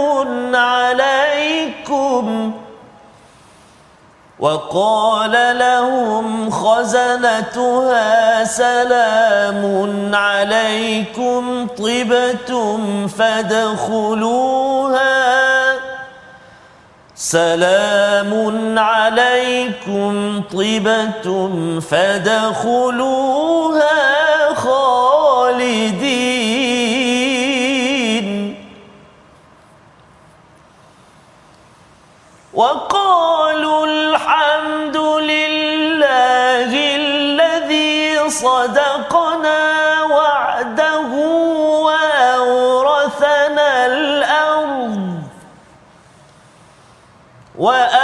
[0.55, 2.53] عليكم.
[4.39, 15.01] وقال لهم خزنتها سلام عليكم طبتم فادخلوها.
[17.15, 23.41] سلام عليكم طبتم فادخلوها.
[25.81, 26.77] خالدين
[32.53, 39.63] وقالوا الحمد لله الذي صدقنا
[40.03, 41.11] وعده
[41.87, 45.21] وأورثنا الأرض.
[47.57, 48.00] وأورثنا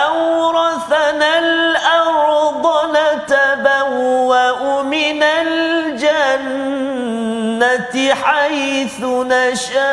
[8.13, 9.87] حيث نشاء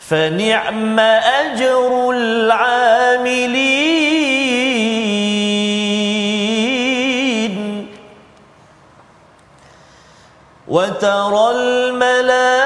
[0.00, 3.86] فنعم أجر العاملين
[10.68, 12.65] وترى الملائكة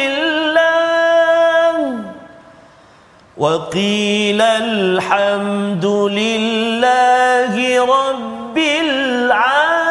[3.41, 5.85] وقيل الحمد
[6.19, 7.53] لله
[7.97, 9.81] رب العالمين.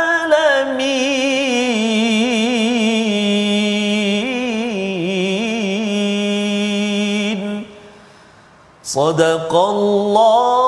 [8.84, 10.59] صدق الله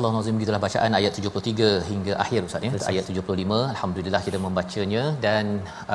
[0.00, 2.70] Surah Al-Nazim gitulah bacaan ayat 73 hingga akhir Ustaz ya.
[2.90, 5.44] Ayat 75 alhamdulillah kita membacanya dan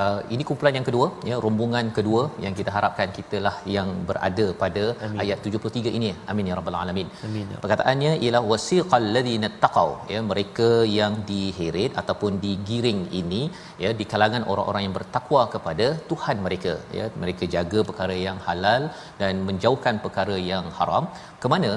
[0.01, 4.83] uh, ini kumpulan yang kedua ya rombongan kedua yang kita harapkan kitalah yang berada pada
[5.07, 5.17] Amin.
[5.23, 6.11] ayat 73 ini.
[6.33, 7.09] Amin ya rabbal alamin.
[7.29, 7.47] Amin.
[7.53, 7.57] Ya.
[7.63, 13.41] Perkataannya ialah wasiqal ladzina taqau ya mereka yang diheret ataupun digiring ini
[13.85, 18.85] ya di kalangan orang-orang yang bertakwa kepada Tuhan mereka ya mereka jaga perkara yang halal
[19.23, 21.05] dan menjauhkan perkara yang haram
[21.41, 21.73] ke mana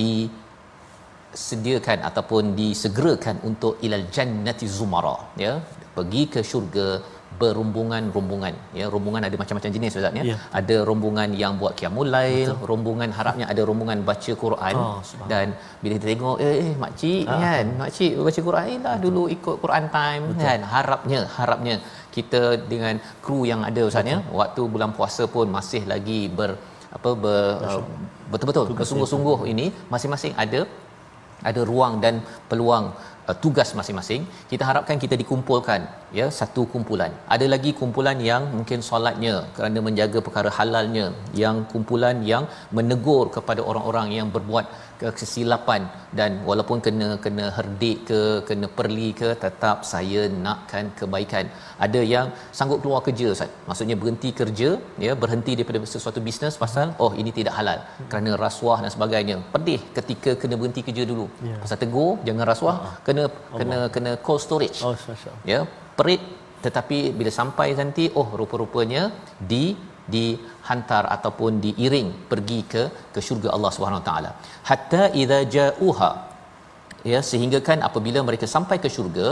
[0.00, 0.12] di
[1.46, 5.52] sediakan ataupun disegerakan untuk ilal jannati zumara ya.
[5.96, 6.88] Pergi ke syurga
[7.40, 8.86] berombongan-rombongan ya.
[8.94, 10.24] Rombongan ada macam-macam jenis ustaz ya.
[10.30, 10.36] ya.
[10.58, 12.68] Ada rombongan yang buat qiyamul lail Betul.
[12.70, 14.74] rombongan harapnya ada rombongan baca Quran.
[14.82, 15.00] Oh,
[15.32, 15.46] dan
[15.82, 17.40] bila kita tengok eh, eh mak cik ah.
[17.44, 17.64] kan?
[17.80, 20.44] Mak cik baca Quran eh lah dulu ikut Quran time Betul.
[20.46, 20.60] kan?
[20.74, 21.74] Harapnya harapnya
[22.16, 24.20] kita dengan kru yang ada ustaz ya.
[24.42, 26.52] Waktu bulan puasa pun masih lagi ber
[26.96, 27.82] apa ber, uh,
[28.32, 28.66] betul-betul.
[28.78, 30.60] bersungguh-sungguh ini masing-masing ada
[31.48, 32.14] ada ruang dan
[32.50, 32.86] peluang
[33.28, 34.22] uh, tugas masing-masing.
[34.52, 35.80] Kita harapkan kita dikumpulkan
[36.18, 37.12] ya satu kumpulan.
[37.34, 41.06] Ada lagi kumpulan yang mungkin solatnya kerana menjaga perkara halalnya
[41.42, 42.46] yang kumpulan yang
[42.78, 44.66] menegur kepada orang-orang yang berbuat
[45.18, 45.82] kesilapan
[46.18, 51.46] dan walaupun kena kena herdik ke kena perli ke tetap saya nakkan kebaikan.
[51.86, 52.26] Ada yang
[52.58, 53.50] sanggup keluar kerja Ustaz.
[53.68, 54.70] Maksudnya berhenti kerja
[55.06, 57.80] ya berhenti daripada sesuatu bisnes pasal oh ini tidak halal.
[58.12, 59.38] Kerana rasuah dan sebagainya.
[59.56, 61.26] Pedih ketika kena berhenti kerja dulu.
[61.48, 61.56] Ya.
[61.64, 63.58] pasal tegur jangan rasuah ah, kena Allah.
[63.58, 64.80] kena kena cold storage.
[64.86, 64.94] Oh,
[65.52, 65.60] ya
[65.98, 66.22] perit
[66.64, 69.02] tetapi bila sampai nanti oh rupa-rupanya
[69.52, 69.64] di
[70.14, 72.82] dihantar ataupun diiring pergi ke
[73.14, 74.30] ke syurga Allah Subhanahu Wa Taala.
[74.70, 76.12] Hatta idza ja'uha.
[77.12, 79.26] Ya sehingga kan apabila mereka sampai ke syurga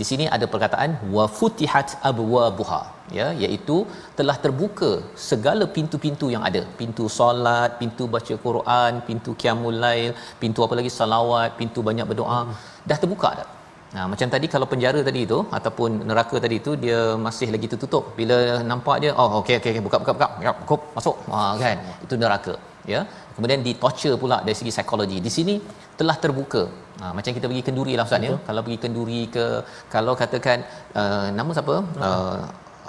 [0.00, 2.82] di sini ada perkataan wa futihat abwabuha.
[3.18, 3.76] Ya iaitu
[4.18, 4.90] telah terbuka
[5.30, 6.62] segala pintu-pintu yang ada.
[6.80, 10.10] Pintu solat pintu baca Quran pintu qiyamul lail
[10.44, 12.40] pintu apa lagi salawat pintu banyak berdoa.
[12.40, 12.56] Hmm.
[12.90, 13.48] dah terbuka dah
[13.96, 18.04] Nah, macam tadi kalau penjara tadi itu ataupun neraka tadi itu dia masih lagi tertutup.
[18.18, 18.36] Bila
[18.70, 20.28] nampak dia, oh okey okey okay, buka buka buka.
[20.46, 21.16] Ya, kop masuk.
[21.34, 21.78] Ha kan.
[22.06, 22.54] Itu neraka,
[22.94, 23.00] ya.
[23.36, 25.18] Kemudian di torture pula dari segi psikologi.
[25.26, 25.54] Di sini
[26.00, 26.62] telah terbuka.
[27.00, 28.36] Ha, macam kita pergi kenduri lah Ustaz ya.
[28.48, 29.46] Kalau pergi kenduri ke
[29.94, 30.58] kalau katakan
[31.00, 31.76] uh, nama siapa?
[32.06, 32.38] Uh,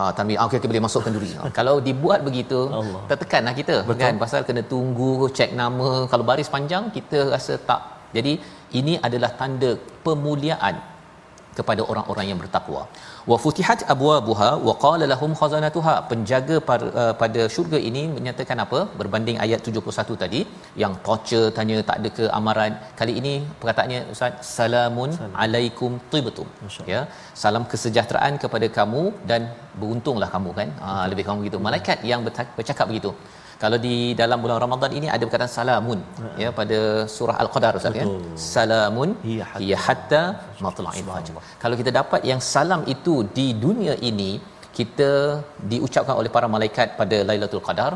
[0.02, 1.30] Ah, tanwi ah, okey okay, boleh masuk kenduri.
[1.42, 3.00] Ah, kalau dibuat begitu Allah.
[3.10, 4.02] tertekanlah kita Betul.
[4.02, 7.82] kan pasal kena tunggu cek nama kalau baris panjang kita rasa tak.
[8.16, 8.34] Jadi
[8.80, 9.72] ini adalah tanda
[10.06, 10.76] pemuliaan
[11.60, 12.82] kepada orang-orang yang bertakwa.
[13.32, 15.96] Wa futihat abwabuha wa qala lahum khazanatuha.
[16.12, 18.80] Penjaga uh, pada syurga ini menyatakan apa?
[19.02, 20.42] Berbanding ayat 71 tadi
[20.84, 25.40] yang torture tanya tak ada ke amaran kali ini perkataannya ustaz salamun Salam.
[25.46, 26.50] alaikum tibtum.
[26.94, 27.02] Ya
[27.44, 29.42] salam kesejahteraan kepada kamu dan
[29.82, 30.70] beruntunglah kamu kan?
[30.86, 31.60] Ha, lebih kamu begitu.
[31.68, 32.22] Malaikat yang
[32.58, 33.12] bercakap begitu
[33.62, 36.36] kalau di dalam bulan Ramadan ini ada perkataan salamun uh-huh.
[36.42, 36.80] ya pada
[37.16, 38.06] surah al-qadar ustaz ya.
[38.56, 39.10] Salamun
[39.70, 40.22] ya hatta
[40.66, 41.34] matla'il fajr.
[41.64, 44.32] Kalau kita dapat yang salam itu di dunia ini
[44.78, 45.12] kita
[45.72, 47.92] diucapkan oleh para malaikat pada lailatul qadar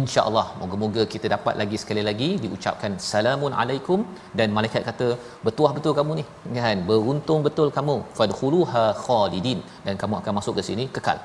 [0.00, 4.00] insya-Allah moga-moga kita dapat lagi sekali lagi diucapkan salamun alaikum
[4.38, 5.08] dan malaikat kata
[5.46, 6.24] betul betul kamu ni.
[6.58, 6.80] Kan?
[6.90, 7.96] Beruntung betul kamu.
[8.20, 9.60] Fadkhuluha khalidin.
[9.86, 11.20] Dan kamu akan masuk ke sini kekal.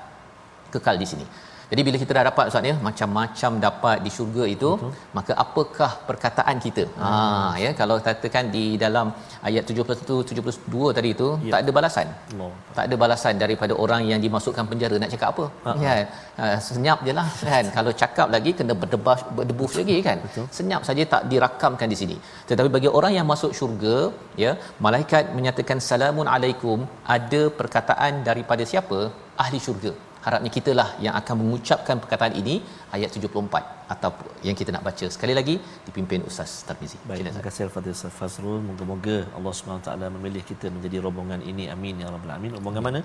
[0.76, 1.28] Kekal di sini
[1.72, 4.94] jadi bila kita dah dapat ustaz ya macam-macam dapat di syurga itu Betul.
[5.18, 6.84] maka apakah perkataan kita?
[6.90, 7.04] Hmm.
[7.04, 9.08] Ha ya kalau katakan di dalam
[9.50, 11.52] ayat 71 72 tadi itu ya.
[11.54, 12.08] tak ada balasan.
[12.34, 12.52] Allah.
[12.78, 15.46] Tak ada balasan daripada orang yang dimasukkan penjara nak cakap apa?
[15.70, 15.78] Uh-huh.
[15.86, 15.94] Ya
[16.40, 17.66] ha, senyap jelah kan.
[17.78, 20.18] kalau cakap lagi kena berdebas berdebus lagi kan.
[20.26, 20.48] Betul.
[20.60, 22.20] Senyap saja tak dirakamkan di sini.
[22.50, 23.98] Tetapi bagi orang yang masuk syurga
[24.46, 24.54] ya
[24.88, 26.80] malaikat menyatakan salamun alaikum
[27.18, 29.00] ada perkataan daripada siapa?
[29.44, 29.92] Ahli syurga
[30.26, 32.56] harapnya kita lah yang akan mengucapkan perkataan ini
[32.96, 34.10] ayat 74 atau
[34.48, 35.56] yang kita nak baca sekali lagi
[35.88, 36.98] dipimpin Ustaz Tarmizi.
[37.10, 38.60] Baik, terima kasih Al-Fadhil Ustaz Fazrul.
[38.70, 41.66] Moga-moga Allah SWT memilih kita menjadi rombongan ini.
[41.76, 42.54] Amin ya rabbal alamin.
[42.58, 43.02] Rombongan mana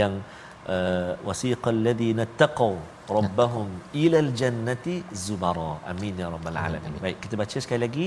[0.00, 0.14] yang
[0.74, 2.74] uh, wasiqal ladina taqaw
[3.16, 3.68] rabbahum
[4.02, 4.94] ilal jannati
[5.24, 8.06] zumara amin ya rabbal alamin baik kita baca sekali lagi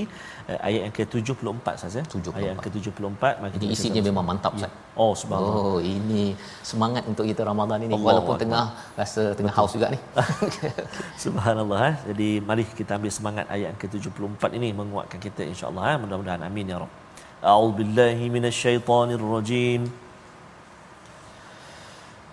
[0.50, 2.04] uh, ayat yang ke-74 saja ya?
[2.06, 2.38] 74.
[2.38, 5.00] ayat yang ke-74 maka ini isinya memang mantap Ustaz ya.
[5.02, 6.24] oh subhanallah oh ini
[6.70, 8.42] semangat untuk kita Ramadan ini Allah walaupun Allah.
[8.44, 8.64] tengah
[9.00, 10.00] rasa tengah haus juga ni
[11.24, 11.96] subhanallah eh.
[12.10, 15.98] jadi mari kita ambil semangat ayat yang ke-74 ini menguatkan kita insya-Allah eh.
[16.04, 16.94] mudah-mudahan amin ya rabb
[17.50, 19.82] a'udzubillahi minasyaitonirrajim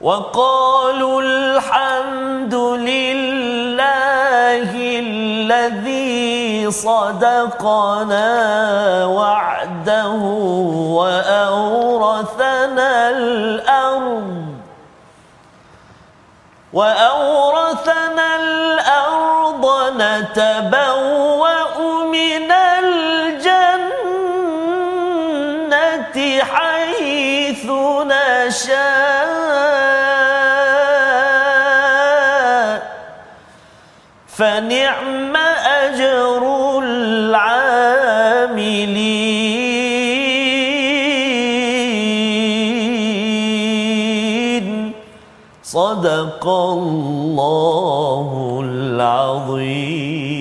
[0.02, 3.80] وقالوا الحمد لله
[5.00, 8.32] الذي صدقنا
[9.06, 10.12] وعده
[11.00, 14.47] وأورثنا الأرض
[16.74, 19.66] وأورثنا الأرض
[20.00, 21.78] نتبوأ
[22.08, 23.60] من الجنة
[26.43, 27.66] حيث
[28.06, 29.28] نشاء.
[34.39, 35.35] فنعم
[35.82, 36.43] أجر
[36.85, 37.85] العاملين
[45.62, 46.45] صدق
[46.78, 48.28] الله
[48.64, 50.35] العظيم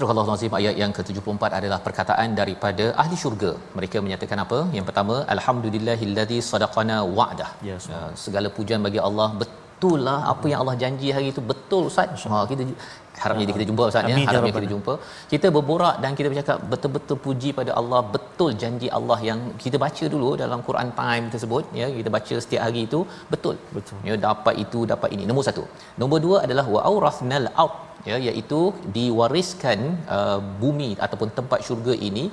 [0.00, 3.50] Surah Allah Azim ayat yang ke-74 adalah perkataan daripada ahli syurga.
[3.78, 4.58] Mereka menyatakan apa?
[4.76, 7.50] Yang pertama, alhamdulillahillazi sadaqana wa'dah.
[7.68, 9.60] Ya, yes, uh, segala pujian bagi Allah betul
[10.07, 12.23] lah apa yang Allah janji hari itu betul Ustaz.
[12.33, 12.63] Ha kita
[13.23, 14.15] harap jadi kita jumpa Ustaz ya.
[14.29, 14.93] Harapnya kita jumpa.
[15.33, 20.05] Kita berborak dan kita bercakap betul-betul puji pada Allah, betul janji Allah yang kita baca
[20.13, 21.87] dulu dalam Quran Time tersebut ya.
[21.99, 23.01] Kita baca setiap hari itu
[23.33, 23.57] betul.
[23.77, 23.97] Betul.
[24.09, 25.25] Ya dapat itu, dapat ini.
[25.31, 25.65] Nombor satu.
[26.01, 27.75] Nombor dua adalah wa aurathnal ard
[28.09, 28.59] ya iaitu
[28.97, 29.79] diwariskan
[30.15, 32.25] uh, bumi ataupun tempat syurga ini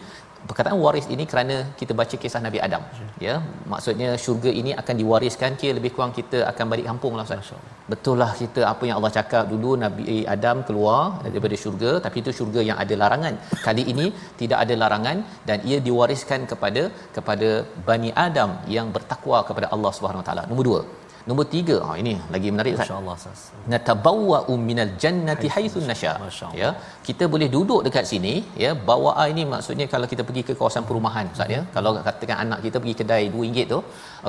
[0.48, 2.82] perkataan waris ini kerana kita baca kisah Nabi Adam.
[3.26, 3.34] Ya
[3.72, 7.50] maksudnya syurga ini akan diwariskan kira lebih kurang kita akan balik kampung lah Ustaz.
[7.92, 12.32] Betul lah kita apa yang Allah cakap dulu Nabi Adam keluar daripada syurga tapi itu
[12.38, 13.36] syurga yang ada larangan.
[13.66, 14.08] Kali ini
[14.40, 15.18] tidak ada larangan
[15.50, 16.82] dan ia diwariskan kepada
[17.18, 17.50] kepada
[17.90, 20.44] Bani Adam yang bertakwa kepada Allah Subhanahu Wa Taala.
[20.50, 20.82] Nombor dua
[21.28, 22.88] Nombor tiga, ha, ini lagi menarik Ustaz.
[22.88, 23.40] Masya-Allah Ustaz.
[23.72, 26.12] Natabawwa'u minal jannati haitsu nasya.
[26.62, 26.70] Ya.
[27.08, 28.70] Kita boleh duduk dekat sini, ya.
[28.90, 31.60] Bawaan ini maksudnya kalau kita pergi ke kawasan perumahan Ustaz ya.
[31.76, 33.78] Kalau katakan anak kita pergi kedai RM2 tu,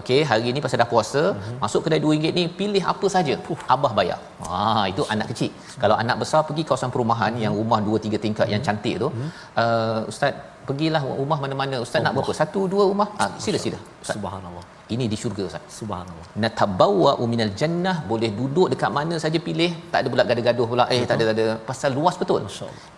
[0.01, 1.57] okey, hari ini pasal dah puasa, uh-huh.
[1.65, 3.35] masuk kedai RM2 ni pilih apa saja.
[3.47, 4.19] Puh, abah bayar.
[4.45, 5.51] Ha, itu anak kecil.
[5.83, 7.45] Kalau anak besar pergi kawasan perumahan uh-huh.
[7.45, 8.53] yang rumah 2 3 tingkat uh-huh.
[8.55, 9.29] yang cantik tu, uh-huh.
[9.63, 10.33] uh, Ustaz
[10.67, 13.79] pergilah rumah mana-mana ustaz oh, nak berapa satu dua rumah ah sila sila
[14.11, 15.63] subhanallah ini di syurga ustaz.
[15.79, 16.25] Subhanallah.
[16.43, 17.95] Natabawwa minal jannah.
[18.11, 19.71] Boleh duduk dekat mana saja pilih.
[19.91, 20.85] Tak ada pula gaduh-gaduh pula.
[20.95, 21.45] Eh tak ada tak ada.
[21.69, 22.41] Pasal luas betul.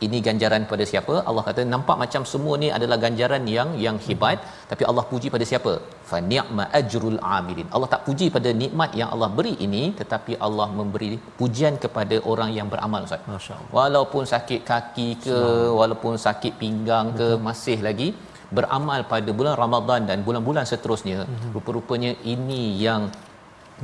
[0.07, 1.15] Ini ganjaran pada siapa?
[1.29, 4.37] Allah kata nampak macam semua ni adalah ganjaran yang yang hebat.
[4.41, 4.53] Hmm.
[4.71, 5.73] tapi Allah puji pada siapa?
[6.09, 7.67] Fa ni'ma ajrul amilin.
[7.75, 9.83] Allah tak puji pada nikmat yang Allah beri ini.
[10.01, 11.11] Tetapi Allah memberi
[11.41, 13.23] pujian kepada orang yang beramal ustaz.
[13.35, 13.71] Masyaallah.
[13.79, 15.37] Walaupun sakit kaki ke
[15.81, 17.43] walaupun sakit pinggang ke Betul.
[17.49, 18.09] masih lagi
[18.57, 21.51] beramal pada bulan Ramadan dan bulan-bulan seterusnya mm-hmm.
[21.55, 23.03] rupa-rupanya ini yang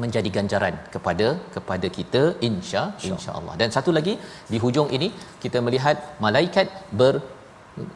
[0.02, 2.82] menjadi ganjaran kepada kepada kita insya
[3.12, 4.14] insyaallah dan satu lagi
[4.52, 5.08] di hujung ini
[5.44, 6.68] kita melihat malaikat
[7.00, 7.14] ber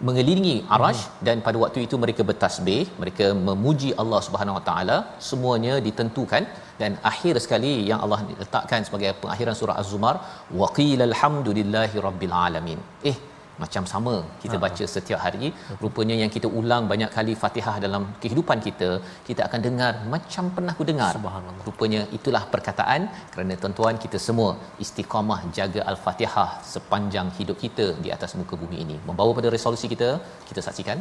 [0.08, 1.24] mengelilingi arash hmm.
[1.28, 4.98] dan pada waktu itu mereka bertasbih mereka memuji Allah Subhanahu Wa Taala
[5.30, 6.44] semuanya ditentukan
[6.82, 10.16] dan akhir sekali yang Allah letakkan sebagai pengakhiran surah Az-Zumar
[10.62, 12.80] waqilal hamdulillahi rabbil alamin
[13.12, 13.18] eh
[13.64, 15.50] macam sama kita baca setiap hari.
[15.84, 18.90] Rupanya yang kita ulang banyak kali Fatihah dalam kehidupan kita
[19.28, 21.14] kita akan dengar macam pernah ku dengar.
[21.20, 21.66] Subhanallah.
[21.70, 23.02] Rupanya itulah perkataan
[23.36, 24.50] kerana tuan-tuan kita semua
[24.86, 28.98] istiqamah jaga al-Fatihah sepanjang hidup kita di atas muka bumi ini.
[29.08, 30.12] Membawa pada resolusi kita
[30.50, 31.00] kita saksikan.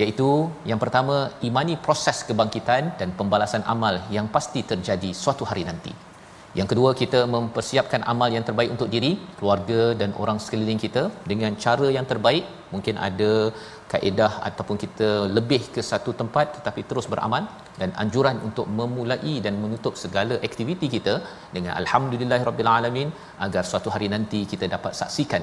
[0.00, 0.28] Iaitu
[0.70, 1.16] yang pertama
[1.48, 5.92] imani proses kebangkitan dan pembalasan amal yang pasti terjadi suatu hari nanti
[6.58, 11.54] yang kedua kita mempersiapkan amal yang terbaik untuk diri, keluarga dan orang sekeliling kita dengan
[11.64, 12.44] cara yang terbaik.
[12.74, 13.32] Mungkin ada
[13.92, 17.46] kaedah ataupun kita lebih ke satu tempat tetapi terus beramal
[17.80, 21.14] dan anjuran untuk memulai dan menutup segala aktiviti kita
[21.56, 23.10] dengan alhamdulillahirabbil alamin
[23.46, 25.42] agar suatu hari nanti kita dapat saksikan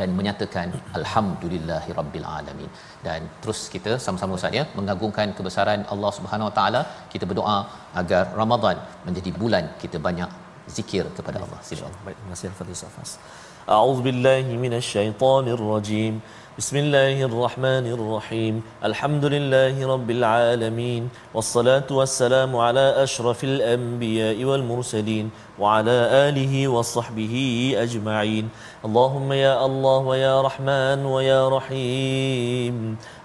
[0.00, 0.68] dan menyatakan
[0.98, 2.70] alhamdulillahi rabbil alamin
[3.06, 6.80] dan terus kita sama-sama Ustaz ya mengagungkan kebesaran Allah Subhanahu Wa Taala
[7.12, 7.58] kita berdoa
[8.02, 10.30] agar Ramadan menjadi bulan kita banyak
[10.78, 13.12] zikir kepada Allah insyaallah baik terima kasih al-fadhil Safas
[13.76, 16.16] a'udzu billahi minasyaitonir rajim
[16.60, 18.54] بسم الله الرحمن الرحيم
[18.88, 21.02] الحمد لله رب العالمين
[21.36, 25.26] والصلاة والسلام على أشرف الأنبياء والمرسلين
[25.60, 25.96] وعلى
[26.28, 27.34] آله وصحبه
[27.84, 28.44] أجمعين
[28.84, 32.76] اللهم يا الله ويا رحمن ويا رحيم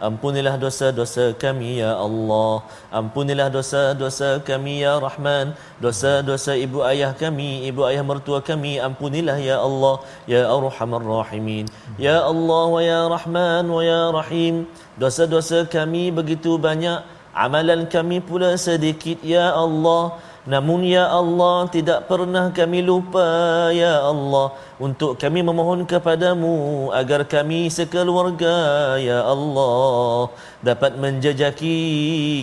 [0.01, 7.85] Ampunilah dosa-dosa kami ya Allah Ampunilah dosa-dosa kami ya Rahman Dosa-dosa ibu ayah kami Ibu
[7.85, 11.69] ayah mertua kami Ampunilah ya Allah Ya Arhamar Rahimin
[12.01, 14.65] Ya Allah wa ya Rahman wa ya Rahim
[14.97, 17.05] Dosa-dosa kami begitu banyak
[17.37, 23.26] Amalan kami pula sedikit ya Allah Namun ya Allah tidak pernah kami lupa
[23.74, 28.54] ya Allah untuk kami memohon kepadamu agar kami sekeluarga
[29.00, 30.28] ya Allah
[30.60, 31.76] dapat menjejaki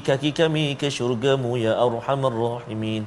[0.02, 3.06] kaki kami ke syurgamu ya arhamar rahimin.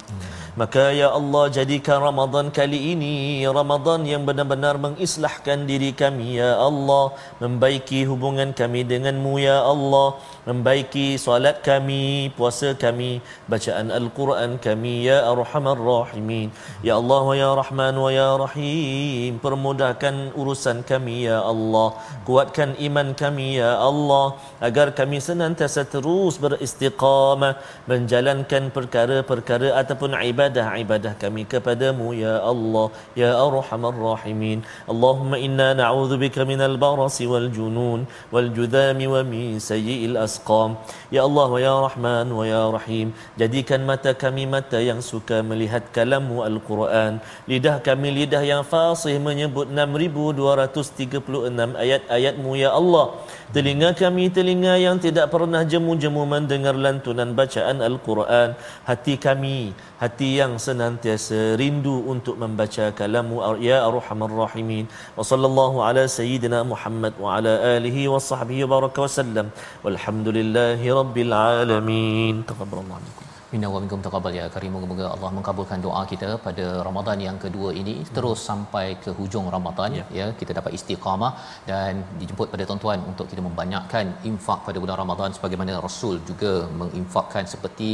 [0.57, 7.13] Maka ya Allah jadikan Ramadan kali ini Ramadan yang benar-benar mengislahkan diri kami ya Allah.
[7.43, 10.17] Membaiki hubungan kami denganmu ya Allah.
[10.49, 13.21] Membaiki solat kami, puasa kami
[13.51, 16.49] Bacaan Al-Quran kami ya Arhamar Rahimin.
[16.81, 21.89] Ya Allah wa ya Rahman wa ya Rahim Permudahkan urusan kami ya Allah.
[22.29, 24.27] Kuatkan iman kami ya Allah
[24.69, 27.55] Agar kami senantiasa terus beristiqamah
[27.91, 32.87] Menjalankan perkara-perkara ataupun ibadah-ibadah kami kepadamu ya Allah
[33.21, 34.59] ya arhamar rahimin.
[34.93, 38.01] Allahumma inna na'udzubika minal barasi wal junun
[38.35, 40.75] wal judhami wa min sayyi'il asqam.
[41.15, 45.87] Ya Allah wa ya rahman wa ya rahim jadikan mata kami mata yang suka melihat
[45.97, 47.23] kalammu al-Quran.
[47.51, 53.07] Lidah kami lidah yang fasih menyebut 6236 ayat-ayatmu ya Allah.
[53.55, 58.49] Telinga kami telinga yang tidak pernah jemu-jemu mendengar lantunan bacaan al-Quran.
[58.89, 59.59] Hati kami
[60.03, 63.37] hati yang senantiasa rindu untuk membaca kalamu
[63.69, 64.87] ya arhamar rahimin.
[65.19, 69.47] Wa sallallahu ala sayyidina Muhammad wa ala alihi wa sahbihi wa baraka wa sallam.
[69.87, 72.35] Walhamdulillahi rabbil alamin.
[72.51, 74.71] Taqabbalallahu minkum Minna wa minkum taqabbal ya karim.
[74.77, 79.91] Moga-moga Allah mengabulkan doa kita pada Ramadan yang kedua ini terus sampai ke hujung Ramadan
[79.99, 80.05] ya.
[80.19, 80.27] ya.
[80.41, 81.33] Kita dapat istiqamah
[81.69, 87.47] dan dijemput pada tuan-tuan untuk kita membanyakkan infak pada bulan Ramadan sebagaimana Rasul juga menginfakkan
[87.55, 87.91] seperti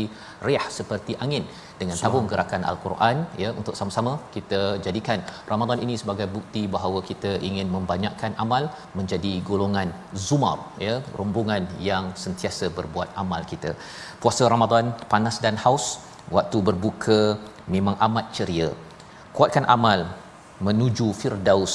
[0.48, 1.44] riah seperti angin
[1.82, 5.18] dengan tabung gerakan al-Quran ya untuk sama-sama kita jadikan
[5.52, 8.64] Ramadan ini sebagai bukti bahawa kita ingin membanyakkan amal
[8.98, 9.90] menjadi golongan
[10.26, 13.72] zumar ya rombongan yang sentiasa berbuat amal kita.
[14.22, 15.86] Puasa Ramadan panas dan haus
[16.36, 17.20] waktu berbuka
[17.74, 18.70] memang amat ceria.
[19.36, 20.00] Kuatkan amal
[20.66, 21.74] menuju firdaus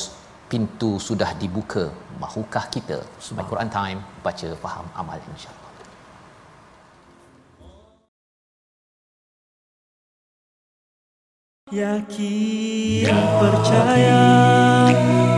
[0.51, 1.86] pintu sudah dibuka.
[2.24, 2.99] Mahukah kita?
[3.41, 5.57] Al-Quran time baca faham amal insyaallah
[11.68, 14.24] Yakin percaya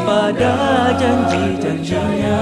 [0.05, 0.53] pada
[0.93, 2.41] janji-janjinya.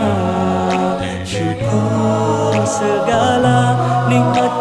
[1.23, 3.79] Syukur segala
[4.11, 4.51] nikmat